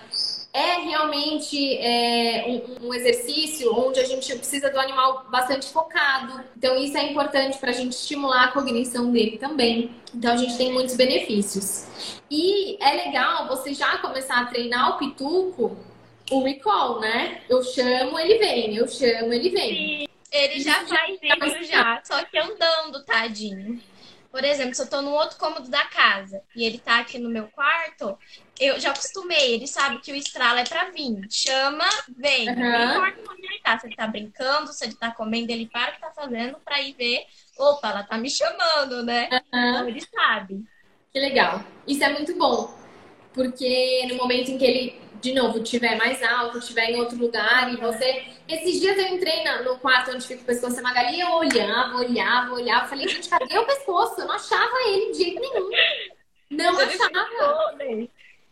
É 0.54 0.80
realmente 0.80 1.78
é, 1.78 2.44
um, 2.46 2.88
um, 2.88 2.94
exercício 2.94 3.74
onde 3.74 3.98
a 3.98 4.04
gente 4.04 4.36
precisa 4.36 4.68
do 4.70 4.78
animal 4.78 5.24
bastante 5.30 5.72
focado. 5.72 6.44
Então, 6.54 6.76
isso 6.76 6.96
é 6.98 7.10
importante 7.10 7.56
para 7.56 7.70
a 7.70 7.72
gente 7.72 7.92
estimular 7.92 8.44
a 8.44 8.52
cognição 8.52 9.10
dele 9.10 9.38
também. 9.38 9.94
Então, 10.14 10.34
a 10.34 10.36
gente 10.36 10.58
tem 10.58 10.70
muitos 10.70 10.94
benefícios. 10.94 11.86
E 12.30 12.76
é 12.84 13.06
legal 13.06 13.48
você 13.48 13.72
já 13.72 13.96
começar 13.98 14.40
a 14.40 14.44
treinar 14.44 14.90
o 14.90 14.98
pituco, 14.98 15.74
o 16.30 16.42
recall, 16.42 17.00
né? 17.00 17.40
Eu 17.48 17.62
chamo, 17.62 18.18
ele 18.18 18.36
vem, 18.36 18.76
eu 18.76 18.86
chamo, 18.86 19.32
ele 19.32 19.48
vem. 19.48 20.00
Sim, 20.00 20.06
ele 20.30 20.60
já 20.60 20.84
faz 20.86 21.18
isso 21.18 21.64
já, 21.64 22.00
só 22.04 22.22
que 22.24 22.38
andando, 22.38 23.02
tadinho. 23.04 23.80
Por 24.32 24.42
exemplo, 24.42 24.74
se 24.74 24.80
eu 24.80 24.88
tô 24.88 25.02
no 25.02 25.10
outro 25.10 25.36
cômodo 25.36 25.68
da 25.68 25.84
casa 25.84 26.42
e 26.56 26.64
ele 26.64 26.78
tá 26.78 27.00
aqui 27.00 27.18
no 27.18 27.28
meu 27.28 27.48
quarto, 27.48 28.18
eu 28.58 28.80
já 28.80 28.90
acostumei, 28.90 29.52
ele 29.52 29.66
sabe 29.66 30.00
que 30.00 30.10
o 30.10 30.16
estralo 30.16 30.58
é 30.58 30.64
pra 30.64 30.88
vir. 30.88 31.20
Chama, 31.30 31.84
vem. 32.16 32.48
Uhum. 32.48 32.56
Não 32.56 32.92
importa 32.92 33.30
onde 33.30 33.44
ele 33.44 33.60
tá. 33.62 33.78
Se 33.78 33.86
ele 33.86 33.94
tá 33.94 34.06
brincando, 34.06 34.72
se 34.72 34.86
ele 34.86 34.94
tá 34.94 35.10
comendo, 35.10 35.52
ele 35.52 35.68
para 35.68 35.90
o 35.90 35.94
que 35.94 36.00
tá 36.00 36.10
fazendo 36.12 36.58
pra 36.64 36.80
ir 36.80 36.94
ver. 36.94 37.26
Opa, 37.58 37.90
ela 37.90 38.02
tá 38.04 38.16
me 38.16 38.30
chamando, 38.30 39.02
né? 39.02 39.28
Uhum. 39.30 39.38
Então 39.70 39.88
ele 39.88 40.00
sabe. 40.00 40.64
Que 41.12 41.20
legal. 41.20 41.62
Isso 41.86 42.02
é 42.02 42.08
muito 42.08 42.34
bom. 42.38 42.74
Porque 43.34 44.06
no 44.08 44.16
momento 44.16 44.50
em 44.50 44.56
que 44.56 44.64
ele 44.64 45.00
de 45.22 45.32
novo, 45.32 45.62
tiver 45.62 45.96
mais 45.96 46.20
alto, 46.20 46.60
tiver 46.60 46.90
em 46.90 47.00
outro 47.00 47.16
lugar 47.16 47.72
e 47.72 47.76
você. 47.76 48.24
Esses 48.48 48.80
dias 48.80 48.98
eu 48.98 49.06
entrei 49.06 49.44
no 49.62 49.78
quarto 49.78 50.10
onde 50.10 50.26
fica 50.26 50.42
o 50.42 50.44
pescoço 50.44 50.74
da 50.74 50.82
Magali 50.82 51.20
eu 51.20 51.30
olhava, 51.30 51.96
olhava, 51.96 52.52
olhava. 52.52 52.88
Falei, 52.88 53.06
gente, 53.08 53.28
cadê 53.28 53.56
o 53.56 53.64
pescoço? 53.64 54.20
Eu 54.20 54.26
não 54.26 54.34
achava 54.34 54.74
ele 54.88 55.12
de 55.12 55.18
jeito 55.18 55.40
nenhum. 55.40 55.70
Não 56.50 56.76
achava. 56.76 57.76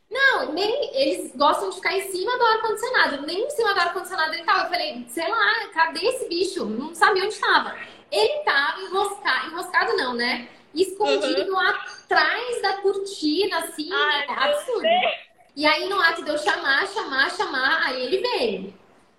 Não, 0.08 0.52
nem 0.52 0.96
eles 0.96 1.34
gostam 1.34 1.70
de 1.70 1.76
ficar 1.76 1.92
em 1.96 2.10
cima 2.10 2.38
do 2.38 2.44
ar-condicionado. 2.44 3.26
Nem 3.26 3.46
em 3.46 3.50
cima 3.50 3.74
do 3.74 3.80
ar-condicionado 3.80 4.32
ele 4.32 4.44
tava. 4.44 4.64
Eu 4.64 4.70
falei, 4.70 5.04
sei 5.08 5.28
lá, 5.28 5.68
cadê 5.74 6.06
esse 6.06 6.28
bicho? 6.28 6.64
Não 6.66 6.94
sabia 6.94 7.24
onde 7.24 7.34
estava. 7.34 7.76
Ele 8.12 8.44
tava 8.44 8.80
enroscado, 8.80 9.48
enroscado 9.48 9.96
não, 9.96 10.14
né? 10.14 10.48
Escondido 10.72 11.50
uhum. 11.50 11.58
atrás 11.58 12.62
da 12.62 12.74
cortina, 12.74 13.58
assim, 13.58 13.92
Ai, 13.92 14.24
é 14.24 14.32
absurdo. 14.32 14.86
E 15.56 15.66
aí, 15.66 15.88
no 15.88 16.00
ato 16.00 16.24
de 16.24 16.30
eu 16.30 16.38
chamar, 16.38 16.86
chamar, 16.88 17.30
chamar, 17.30 17.86
aí 17.86 18.02
ele 18.02 18.18
veio. 18.18 18.74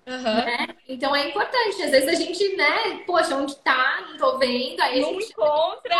Uhum. 0.07 0.21
Né? 0.21 0.67
Então 0.87 1.15
é 1.15 1.29
importante. 1.29 1.81
Às 1.81 1.91
vezes 1.91 2.07
a 2.07 2.13
gente, 2.13 2.55
né, 2.55 3.01
poxa, 3.05 3.35
onde 3.35 3.55
tá? 3.57 4.05
Não 4.09 4.17
tô 4.17 4.37
vendo. 4.37 4.79
Aí 4.81 4.99
não 4.99 5.09
a 5.09 5.13
gente 5.13 5.31
encontra. 5.31 5.95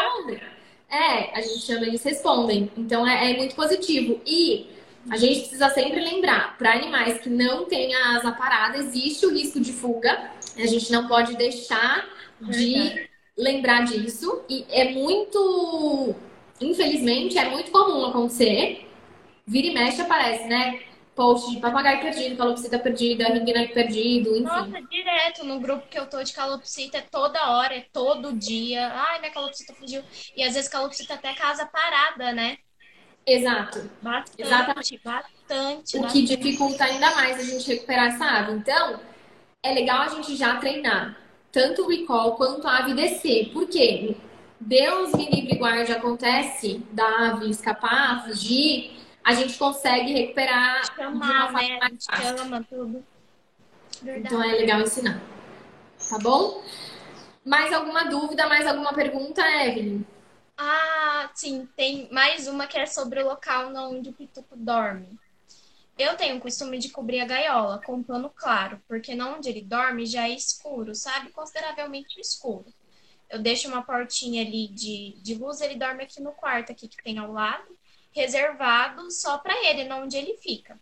É, 0.89 1.38
a 1.38 1.41
gente 1.41 1.62
chama, 1.62 1.86
eles 1.86 2.04
respondem. 2.04 2.72
Então 2.76 3.08
é, 3.08 3.32
é 3.32 3.38
muito 3.38 3.56
positivo. 3.56 4.20
E 4.26 4.70
a 5.10 5.17
gente 5.17 5.41
precisa 5.41 5.70
sempre 5.70 6.00
lembrar, 6.00 6.58
para 6.58 6.74
animais 6.74 7.20
que 7.20 7.30
não 7.30 7.65
têm 7.65 7.96
a 7.96 8.17
asa 8.17 8.32
parada, 8.32 8.78
existe 8.78 9.26
o 9.26 9.34
risco 9.34 9.60
de 9.60 9.72
fuga. 9.72 10.32
A 10.58 10.65
gente 10.65 10.91
não 10.91 11.08
pode 11.08 11.36
deixar 11.36 12.08
de 12.41 13.10
lembrar 13.38 13.86
disso. 13.86 14.44
E 14.50 14.65
é 14.70 14.91
muito, 14.91 16.15
infelizmente, 16.60 17.38
é 17.38 17.50
muito 17.50 17.72
comum 17.72 18.06
acontecer 18.06 18.90
vira 19.52 19.68
e 19.68 19.74
mexe 19.74 20.02
aparece, 20.02 20.46
né? 20.46 20.80
Post 21.14 21.52
de 21.52 21.60
papagaio 21.60 22.00
perdido, 22.00 22.38
calopsita 22.38 22.80
perdida, 22.80 23.26
ringneck 23.26 23.74
perdido, 23.74 24.30
enfim. 24.30 24.44
Nossa, 24.44 24.82
direto 24.90 25.44
no 25.44 25.60
grupo 25.60 25.86
que 25.90 26.00
eu 26.00 26.10
tô 26.10 26.24
de 26.24 26.32
calopsita, 26.32 27.00
é 27.00 27.02
toda 27.02 27.52
hora, 27.52 27.76
é 27.76 27.86
todo 27.92 28.32
dia. 28.32 28.88
Ai, 28.88 29.20
minha 29.20 29.32
calopsita 29.32 29.74
fugiu. 29.76 30.02
E 30.38 30.42
às 30.42 30.54
vezes 30.54 30.70
calopsita 30.70 31.16
até 31.16 31.34
casa 31.34 31.66
parada, 31.66 32.32
né? 32.32 32.58
Exato. 33.28 33.92
Bastante, 34.02 34.42
Exatamente. 34.42 35.02
bastante. 35.04 35.98
O 35.98 36.02
bastante. 36.02 36.12
que 36.14 36.38
dificulta 36.38 36.86
ainda 36.86 37.14
mais 37.14 37.38
a 37.38 37.44
gente 37.44 37.68
recuperar 37.68 38.08
essa 38.08 38.26
ave. 38.26 38.54
Então, 38.54 39.02
é 39.62 39.74
legal 39.74 40.04
a 40.04 40.08
gente 40.08 40.34
já 40.38 40.56
treinar 40.56 41.18
tanto 41.52 41.84
o 41.84 41.90
recall 41.90 42.36
quanto 42.36 42.66
a 42.66 42.78
ave 42.78 42.94
descer. 42.94 43.50
Por 43.52 43.68
quê? 43.68 44.16
Deus 44.62 45.12
me 45.14 45.30
livre 45.30 45.58
guarde 45.58 45.92
acontece 45.92 46.82
da 46.94 47.32
ave 47.32 47.50
escapar, 47.50 48.24
fugir 48.26 49.01
a 49.24 49.34
gente 49.34 49.58
consegue 49.58 50.12
recuperar 50.14 50.96
Chamar, 50.96 51.54
né? 51.54 51.80
Chama 52.00 52.64
tudo. 52.64 53.04
Verdade. 54.02 54.28
Então 54.28 54.44
é 54.44 54.52
legal 54.54 54.82
ensinar. 54.82 55.22
Tá 56.10 56.18
bom? 56.18 56.64
Mais 57.46 57.72
alguma 57.72 58.06
dúvida, 58.06 58.48
mais 58.48 58.66
alguma 58.66 58.94
pergunta, 58.94 59.42
Evelyn? 59.42 60.04
Ah, 60.58 61.30
sim, 61.34 61.68
tem 61.76 62.10
mais 62.12 62.48
uma 62.48 62.68
que 62.68 62.78
é 62.78 62.86
sobre 62.86 63.22
o 63.22 63.28
local 63.28 63.74
onde 63.76 64.10
o 64.10 64.14
pituco 64.14 64.56
dorme. 64.56 65.20
Eu 65.98 66.16
tenho 66.16 66.38
o 66.38 66.40
costume 66.40 66.80
de 66.80 66.90
cobrir 66.90 67.20
a 67.20 67.26
gaiola 67.26 67.82
com 67.84 67.94
um 67.94 68.04
pano 68.04 68.32
claro, 68.36 68.82
porque 68.88 69.20
onde 69.22 69.50
ele 69.50 69.62
dorme 69.62 70.06
já 70.06 70.28
é 70.28 70.32
escuro, 70.32 70.96
sabe? 70.96 71.32
Consideravelmente 71.32 72.20
escuro. 72.20 72.66
Eu 73.30 73.40
deixo 73.40 73.68
uma 73.68 73.84
portinha 73.84 74.42
ali 74.42 74.68
de, 74.68 75.16
de 75.22 75.36
luz, 75.36 75.62
ele 75.62 75.76
dorme 75.76 76.04
aqui 76.04 76.22
no 76.22 76.32
quarto, 76.32 76.72
aqui 76.72 76.88
que 76.88 77.02
tem 77.04 77.18
ao 77.18 77.32
lado 77.32 77.81
reservado 78.12 79.10
só 79.12 79.38
para 79.38 79.54
ele, 79.69 79.86
não 79.86 80.04
onde 80.04 80.17
ele 80.17 80.38
fica. 80.38 80.80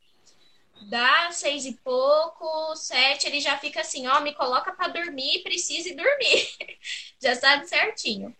Dá 0.89 1.29
seis 1.31 1.65
e 1.65 1.73
pouco, 1.73 2.75
sete, 2.75 3.27
ele 3.27 3.39
já 3.41 3.57
fica 3.57 3.81
assim, 3.81 4.07
ó, 4.07 4.21
me 4.21 4.33
coloca 4.33 4.71
para 4.71 4.87
dormir, 4.87 5.43
precise 5.43 5.93
dormir. 5.93 6.47
já 7.21 7.35
sabe 7.35 7.67
certinho. 7.67 8.35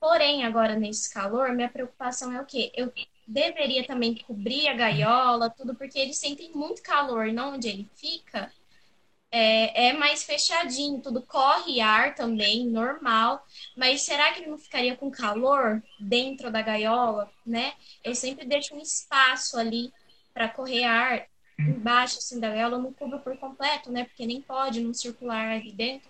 Porém, 0.00 0.44
agora 0.44 0.74
nesse 0.76 1.12
calor, 1.12 1.52
minha 1.52 1.68
preocupação 1.68 2.32
é 2.32 2.40
o 2.40 2.44
quê? 2.44 2.72
Eu 2.74 2.92
deveria 3.26 3.86
também 3.86 4.14
cobrir 4.16 4.68
a 4.68 4.74
gaiola, 4.74 5.48
tudo, 5.48 5.74
porque 5.74 5.98
eles 5.98 6.18
sentem 6.18 6.52
muito 6.52 6.82
calor, 6.82 7.32
não 7.32 7.54
onde 7.54 7.68
ele 7.68 7.88
fica 7.94 8.52
é, 9.30 9.88
é, 9.88 9.92
mais 9.92 10.22
fechadinho, 10.22 11.00
tudo 11.00 11.22
corre 11.22 11.80
ar 11.80 12.14
também, 12.14 12.66
normal. 12.66 13.44
Mas 13.76 14.02
será 14.02 14.32
que 14.32 14.40
ele 14.40 14.50
não 14.50 14.58
ficaria 14.58 14.96
com 14.96 15.10
calor 15.10 15.82
dentro 15.98 16.50
da 16.50 16.62
gaiola, 16.62 17.30
né? 17.44 17.74
Eu 18.02 18.14
sempre 18.14 18.46
deixo 18.46 18.74
um 18.74 18.80
espaço 18.80 19.58
ali 19.58 19.92
para 20.32 20.48
correr 20.48 20.84
ar 20.84 21.26
embaixo 21.58 22.18
assim 22.18 22.38
da 22.38 22.50
gaiola, 22.50 22.76
eu 22.76 22.82
não 22.82 22.92
cubro 22.92 23.18
por 23.20 23.36
completo, 23.38 23.90
né? 23.90 24.04
Porque 24.04 24.26
nem 24.26 24.40
pode 24.40 24.80
não 24.80 24.92
circular 24.92 25.52
ali 25.52 25.72
dentro. 25.72 26.08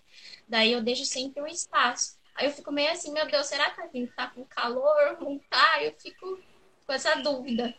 Daí 0.49 0.73
eu 0.73 0.83
deixo 0.83 1.05
sempre 1.05 1.43
um 1.43 1.47
espaço. 1.47 2.17
Aí 2.35 2.47
eu 2.47 2.53
fico 2.53 2.71
meio 2.71 2.91
assim, 2.91 3.13
meu 3.13 3.27
Deus, 3.27 3.47
será 3.47 3.71
que 3.71 3.81
ele 3.97 4.09
tá 4.09 4.29
com 4.29 4.45
calor? 4.45 5.17
Não 5.21 5.39
tá? 5.51 5.83
Eu 5.83 5.95
fico 5.99 6.39
com 6.87 6.93
essa 6.93 7.15
dúvida. 7.17 7.75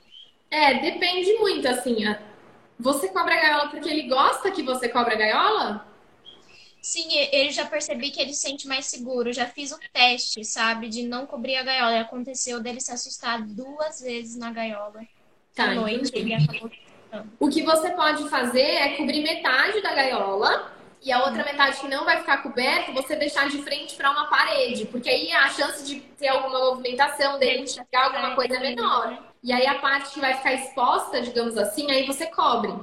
É, 0.50 0.80
depende 0.80 1.34
muito, 1.34 1.68
assim. 1.68 1.98
Você 2.80 3.10
cobra 3.10 3.34
a 3.34 3.42
gaiola 3.42 3.70
porque 3.70 3.90
ele 3.90 4.04
gosta 4.04 4.52
que 4.52 4.64
você 4.64 4.88
cobra 4.90 5.14
a 5.14 5.18
gaiola? 5.18 5.88
Sim, 6.82 7.08
ele 7.32 7.52
já 7.52 7.66
percebi 7.66 8.12
que 8.12 8.22
ele 8.22 8.34
se 8.34 8.42
sente 8.42 8.68
mais 8.68 8.86
seguro. 8.86 9.34
Já 9.34 9.46
fiz 9.46 9.72
o 9.72 9.80
teste, 9.92 10.46
sabe, 10.46 10.88
de 10.88 11.04
não 11.04 11.26
cobrir 11.26 11.56
a 11.56 11.64
gaiola. 11.64 11.96
E 11.96 12.00
aconteceu 12.00 12.62
dele 12.62 12.80
se 12.80 12.92
assustar 12.92 13.42
duas 13.42 14.00
vezes 14.00 14.38
na 14.38 14.52
gaiola. 14.52 15.02
Tá, 15.56 15.72
à 15.72 15.76
noite 15.76 16.12
ele 16.14 16.34
acabou 16.34 16.72
o 17.40 17.50
que 17.50 17.64
você 17.64 17.92
pode 17.92 18.30
fazer 18.30 18.62
é 18.62 18.96
cobrir 18.96 19.22
metade 19.24 19.82
da 19.82 19.94
gaiola 19.94 20.72
e 21.04 21.12
a 21.12 21.24
outra 21.24 21.44
metade 21.44 21.80
que 21.80 21.88
não 21.88 22.04
vai 22.04 22.18
ficar 22.18 22.44
coberta, 22.44 22.92
você 22.92 23.16
deixar 23.16 23.48
de 23.50 23.62
frente 23.62 23.96
para 23.96 24.12
uma 24.12 24.26
parede, 24.26 24.86
porque 24.86 25.10
aí 25.10 25.32
a 25.32 25.50
chance 25.50 25.86
de 25.86 26.00
ter 26.00 26.28
alguma 26.28 26.60
movimentação 26.60 27.38
dele 27.40 27.64
enxergar 27.64 28.06
alguma 28.06 28.36
coisa 28.36 28.56
é 28.56 28.60
menor. 28.60 29.18
E 29.44 29.54
aí 29.54 29.66
a 29.66 29.76
parte 29.76 30.14
que 30.14 30.20
vai 30.20 30.34
ficar 30.34 30.54
exposta, 30.54 31.22
digamos 31.22 31.58
assim, 31.58 31.90
aí 31.92 32.06
você 32.06 32.26
cobre. 32.26 32.74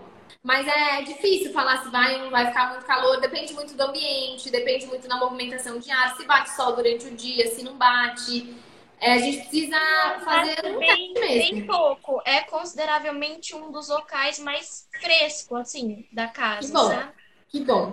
Mas 0.42 0.66
é 0.66 1.03
difícil 1.03 1.53
falar 1.53 1.83
se 1.83 1.90
vai 1.90 2.14
ou 2.16 2.24
não 2.24 2.31
vai 2.31 2.46
ficar 2.46 2.70
muito 2.70 2.85
calor, 2.85 3.20
depende 3.20 3.53
muito 3.55 3.74
do 3.74 3.83
ambiente, 3.83 4.50
depende 4.50 4.87
muito 4.87 5.09
da 5.09 5.16
movimentação 5.16 5.79
de 5.79 5.90
ar, 5.90 6.16
se 6.16 6.24
bate 6.24 6.50
sol 6.50 6.77
durante 6.77 7.07
o 7.07 7.11
dia, 7.11 7.46
se 7.48 7.62
não 7.62 7.77
bate. 7.77 8.55
É, 9.00 9.14
a 9.14 9.18
gente 9.18 9.38
precisa 9.38 9.77
fazer 10.24 10.66
um 10.66 10.79
bem, 10.79 11.14
bem 11.14 11.66
pouco. 11.66 12.22
É 12.24 12.40
consideravelmente 12.42 13.55
um 13.55 13.72
dos 13.72 13.88
locais 13.88 14.38
mais 14.38 14.88
frescos, 15.00 15.61
assim, 15.61 16.07
da 16.12 16.29
casa. 16.29 16.68
Que 16.68 16.72
bom. 16.72 16.88
Sabe? 16.88 17.24
Que 17.55 17.61
bom. 17.61 17.93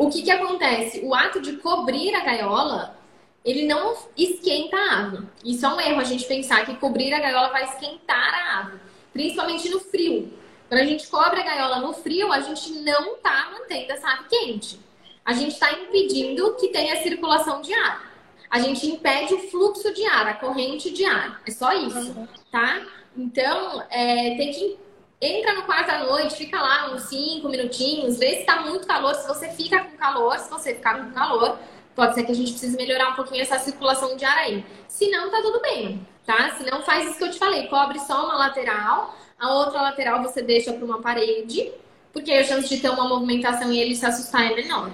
O 0.00 0.10
que 0.10 0.20
que 0.20 0.32
acontece? 0.32 0.98
O 1.04 1.14
ato 1.14 1.40
de 1.40 1.58
cobrir 1.58 2.12
a 2.12 2.24
gaiola, 2.24 2.98
ele 3.44 3.64
não 3.64 3.94
esquenta 4.16 4.76
a 4.76 4.98
ave. 4.98 5.28
Isso 5.44 5.64
é 5.64 5.68
um 5.68 5.80
erro 5.80 6.00
a 6.00 6.04
gente 6.04 6.24
pensar 6.24 6.66
que 6.66 6.74
cobrir 6.74 7.14
a 7.14 7.20
gaiola 7.20 7.50
vai 7.50 7.62
esquentar 7.66 8.34
a 8.34 8.58
ave. 8.58 8.78
Principalmente 9.12 9.68
no 9.68 9.78
frio. 9.78 10.32
Quando 10.68 10.80
a 10.80 10.84
gente 10.84 11.06
cobre 11.06 11.40
a 11.40 11.44
gaiola 11.44 11.78
no 11.78 11.92
frio, 11.92 12.32
a 12.32 12.40
gente 12.40 12.80
não 12.80 13.14
está 13.14 13.52
mantendo 13.52 13.92
essa 13.92 14.08
ave 14.08 14.24
quente. 14.28 14.80
A 15.24 15.34
gente 15.34 15.52
está 15.52 15.70
impedindo 15.70 16.56
que 16.56 16.66
tenha 16.66 17.00
circulação 17.00 17.62
de 17.62 17.72
ar 17.72 18.10
a 18.50 18.58
gente 18.58 18.84
impede 18.88 19.32
o 19.32 19.38
fluxo 19.48 19.94
de 19.94 20.04
ar, 20.04 20.26
a 20.26 20.34
corrente 20.34 20.90
de 20.90 21.04
ar. 21.04 21.40
É 21.46 21.52
só 21.52 21.72
isso, 21.72 22.10
uhum. 22.10 22.26
tá? 22.50 22.84
Então, 23.16 23.80
é, 23.88 24.34
tem 24.36 24.50
que 24.50 24.76
entra 25.20 25.54
no 25.54 25.62
quarto 25.64 25.90
à 25.90 25.98
noite, 25.98 26.36
fica 26.36 26.60
lá 26.60 26.92
uns 26.92 27.02
5 27.02 27.48
minutinhos, 27.48 28.18
vê 28.18 28.36
se 28.36 28.44
tá 28.44 28.62
muito 28.62 28.86
calor, 28.86 29.14
se 29.14 29.28
você 29.28 29.48
fica 29.50 29.84
com 29.84 29.96
calor, 29.96 30.38
se 30.38 30.48
você 30.48 30.74
ficar 30.74 31.04
com 31.04 31.12
calor, 31.12 31.58
pode 31.94 32.14
ser 32.14 32.24
que 32.24 32.32
a 32.32 32.34
gente 32.34 32.52
precise 32.52 32.76
melhorar 32.76 33.10
um 33.10 33.14
pouquinho 33.14 33.42
essa 33.42 33.58
circulação 33.58 34.16
de 34.16 34.24
ar 34.24 34.38
aí. 34.38 34.64
Se 34.88 35.10
não, 35.10 35.30
tá 35.30 35.42
tudo 35.42 35.60
bem, 35.60 36.06
tá? 36.24 36.52
Se 36.52 36.68
não, 36.70 36.82
faz 36.82 37.06
isso 37.06 37.18
que 37.18 37.24
eu 37.24 37.30
te 37.30 37.38
falei, 37.38 37.68
cobre 37.68 37.98
só 38.00 38.24
uma 38.24 38.36
lateral, 38.36 39.14
a 39.38 39.54
outra 39.54 39.82
lateral 39.82 40.22
você 40.22 40.40
deixa 40.40 40.72
para 40.72 40.84
uma 40.84 41.02
parede, 41.02 41.70
porque 42.12 42.32
a 42.32 42.42
chance 42.42 42.68
de 42.68 42.80
ter 42.80 42.88
uma 42.88 43.08
movimentação 43.08 43.70
e 43.70 43.78
ele 43.78 43.94
se 43.94 44.06
assustar 44.06 44.50
é 44.50 44.54
menor, 44.54 44.90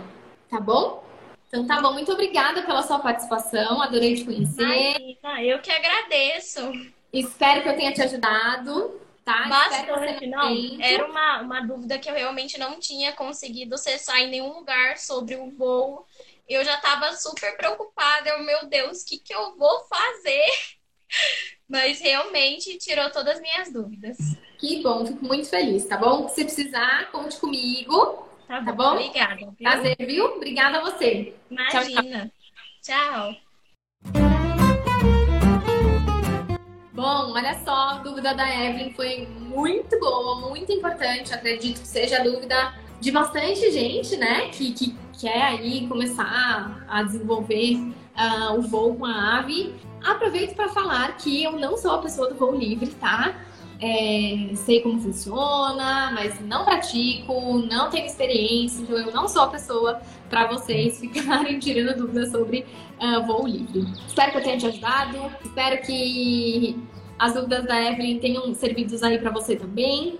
tá 0.50 0.58
bom? 0.58 1.04
Então 1.48 1.64
tá 1.64 1.80
bom, 1.80 1.92
muito 1.92 2.10
obrigada 2.12 2.62
pela 2.62 2.82
sua 2.82 2.98
participação, 2.98 3.80
adorei 3.80 4.16
te 4.16 4.24
conhecer. 4.24 4.62
Imagina, 4.62 5.42
eu 5.44 5.60
que 5.60 5.70
agradeço. 5.70 6.60
Espero 7.12 7.62
que 7.62 7.68
eu 7.68 7.76
tenha 7.76 7.92
te 7.92 8.02
ajudado. 8.02 9.05
Tá? 9.26 9.48
Bastante, 9.48 10.24
não. 10.28 10.80
Era 10.80 11.04
uma, 11.04 11.40
uma 11.40 11.60
dúvida 11.66 11.98
que 11.98 12.08
eu 12.08 12.14
realmente 12.14 12.56
não 12.60 12.78
tinha 12.78 13.12
conseguido 13.12 13.74
acessar 13.74 14.20
em 14.20 14.30
nenhum 14.30 14.52
lugar 14.52 14.98
sobre 14.98 15.34
o 15.34 15.50
voo. 15.50 16.06
Eu 16.48 16.64
já 16.64 16.76
estava 16.76 17.12
super 17.16 17.56
preocupada. 17.56 18.30
Eu, 18.30 18.44
meu 18.44 18.68
Deus, 18.68 19.02
o 19.02 19.04
que, 19.04 19.18
que 19.18 19.34
eu 19.34 19.56
vou 19.56 19.80
fazer? 19.88 20.44
Mas 21.68 22.00
realmente 22.00 22.78
tirou 22.78 23.10
todas 23.10 23.34
as 23.34 23.40
minhas 23.40 23.72
dúvidas. 23.72 24.16
Que 24.60 24.80
bom, 24.80 25.04
fico 25.04 25.24
muito 25.24 25.48
feliz, 25.48 25.84
tá 25.86 25.96
bom? 25.96 26.28
Se 26.28 26.44
precisar, 26.44 27.10
conte 27.10 27.36
comigo. 27.40 28.28
Tá, 28.46 28.64
tá 28.64 28.70
bom? 28.70 28.92
Obrigada. 28.92 29.34
Viu? 29.34 29.52
Prazer, 29.60 29.96
viu? 29.98 30.24
Obrigada 30.36 30.78
a 30.78 30.82
você. 30.82 31.34
Imagina. 31.50 32.30
tchau. 32.80 33.32
tchau. 33.34 33.45
Bom, 36.96 37.32
olha 37.32 37.54
só, 37.62 37.90
a 37.90 37.98
dúvida 37.98 38.34
da 38.34 38.48
Evelyn 38.48 38.90
foi 38.94 39.28
muito 39.38 40.00
boa, 40.00 40.48
muito 40.48 40.72
importante. 40.72 41.34
Acredito 41.34 41.82
que 41.82 41.86
seja 41.86 42.20
a 42.20 42.24
dúvida 42.24 42.72
de 42.98 43.12
bastante 43.12 43.70
gente, 43.70 44.16
né? 44.16 44.48
Que, 44.48 44.72
que 44.72 44.96
quer 45.20 45.42
aí 45.42 45.86
começar 45.86 46.86
a 46.88 47.02
desenvolver 47.02 47.74
uh, 48.16 48.58
o 48.58 48.62
voo 48.62 48.94
com 48.94 49.04
a 49.04 49.40
ave. 49.40 49.74
Aproveito 50.02 50.56
para 50.56 50.70
falar 50.70 51.14
que 51.18 51.44
eu 51.44 51.52
não 51.52 51.76
sou 51.76 51.90
a 51.90 51.98
pessoa 51.98 52.30
do 52.30 52.34
voo 52.34 52.56
livre, 52.56 52.86
tá? 52.92 53.34
É, 53.80 54.54
sei 54.54 54.80
como 54.80 55.00
funciona, 55.00 56.10
mas 56.12 56.40
não 56.40 56.64
pratico, 56.64 57.58
não 57.70 57.90
tenho 57.90 58.06
experiência, 58.06 58.80
então 58.82 58.96
eu 58.96 59.12
não 59.12 59.28
sou 59.28 59.42
a 59.42 59.48
pessoa 59.48 60.00
para 60.30 60.46
vocês 60.46 60.98
ficarem 61.00 61.58
tirando 61.58 61.96
dúvidas 61.96 62.30
sobre 62.30 62.64
uh, 63.00 63.26
voo 63.26 63.46
livre. 63.46 63.84
Espero 64.06 64.32
que 64.32 64.38
eu 64.38 64.42
tenha 64.42 64.58
te 64.58 64.66
ajudado, 64.66 65.30
espero 65.44 65.82
que 65.82 66.78
as 67.18 67.34
dúvidas 67.34 67.64
da 67.64 67.82
Evelyn 67.82 68.18
tenham 68.18 68.54
servido 68.54 68.96
aí 69.04 69.18
para 69.18 69.30
você 69.30 69.56
também. 69.56 70.18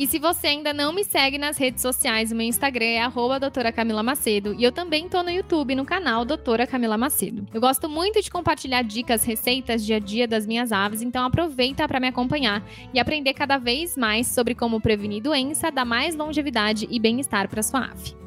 E 0.00 0.06
se 0.06 0.18
você 0.18 0.46
ainda 0.46 0.72
não 0.72 0.94
me 0.94 1.04
segue 1.04 1.36
nas 1.36 1.58
redes 1.58 1.82
sociais, 1.82 2.32
o 2.32 2.34
meu 2.34 2.46
Instagram 2.46 2.86
é 2.86 3.02
arroba 3.02 3.38
doutora 3.38 3.70
Camila 3.70 4.02
Macedo 4.02 4.54
e 4.58 4.64
eu 4.64 4.72
também 4.72 5.06
tô 5.10 5.22
no 5.22 5.28
YouTube 5.28 5.74
no 5.74 5.84
canal 5.84 6.24
Doutora 6.24 6.66
Camila 6.66 6.96
Macedo. 6.96 7.46
Eu 7.52 7.60
gosto 7.60 7.86
muito 7.86 8.22
de 8.22 8.30
compartilhar 8.30 8.80
dicas, 8.80 9.24
receitas 9.24 9.84
dia 9.84 9.96
a 9.96 9.98
dia 9.98 10.26
das 10.26 10.46
minhas 10.46 10.72
aves, 10.72 11.02
então 11.02 11.22
aproveita 11.22 11.86
para 11.86 12.00
me 12.00 12.08
acompanhar 12.08 12.66
e 12.94 12.98
aprender 12.98 13.34
cada 13.34 13.58
vez 13.58 13.94
mais 13.94 14.26
sobre 14.26 14.54
como 14.54 14.80
prevenir 14.80 15.22
doença, 15.22 15.70
dar 15.70 15.84
mais 15.84 16.16
longevidade 16.16 16.88
e 16.90 16.98
bem-estar 16.98 17.46
para 17.46 17.62
sua 17.62 17.80
ave. 17.80 18.19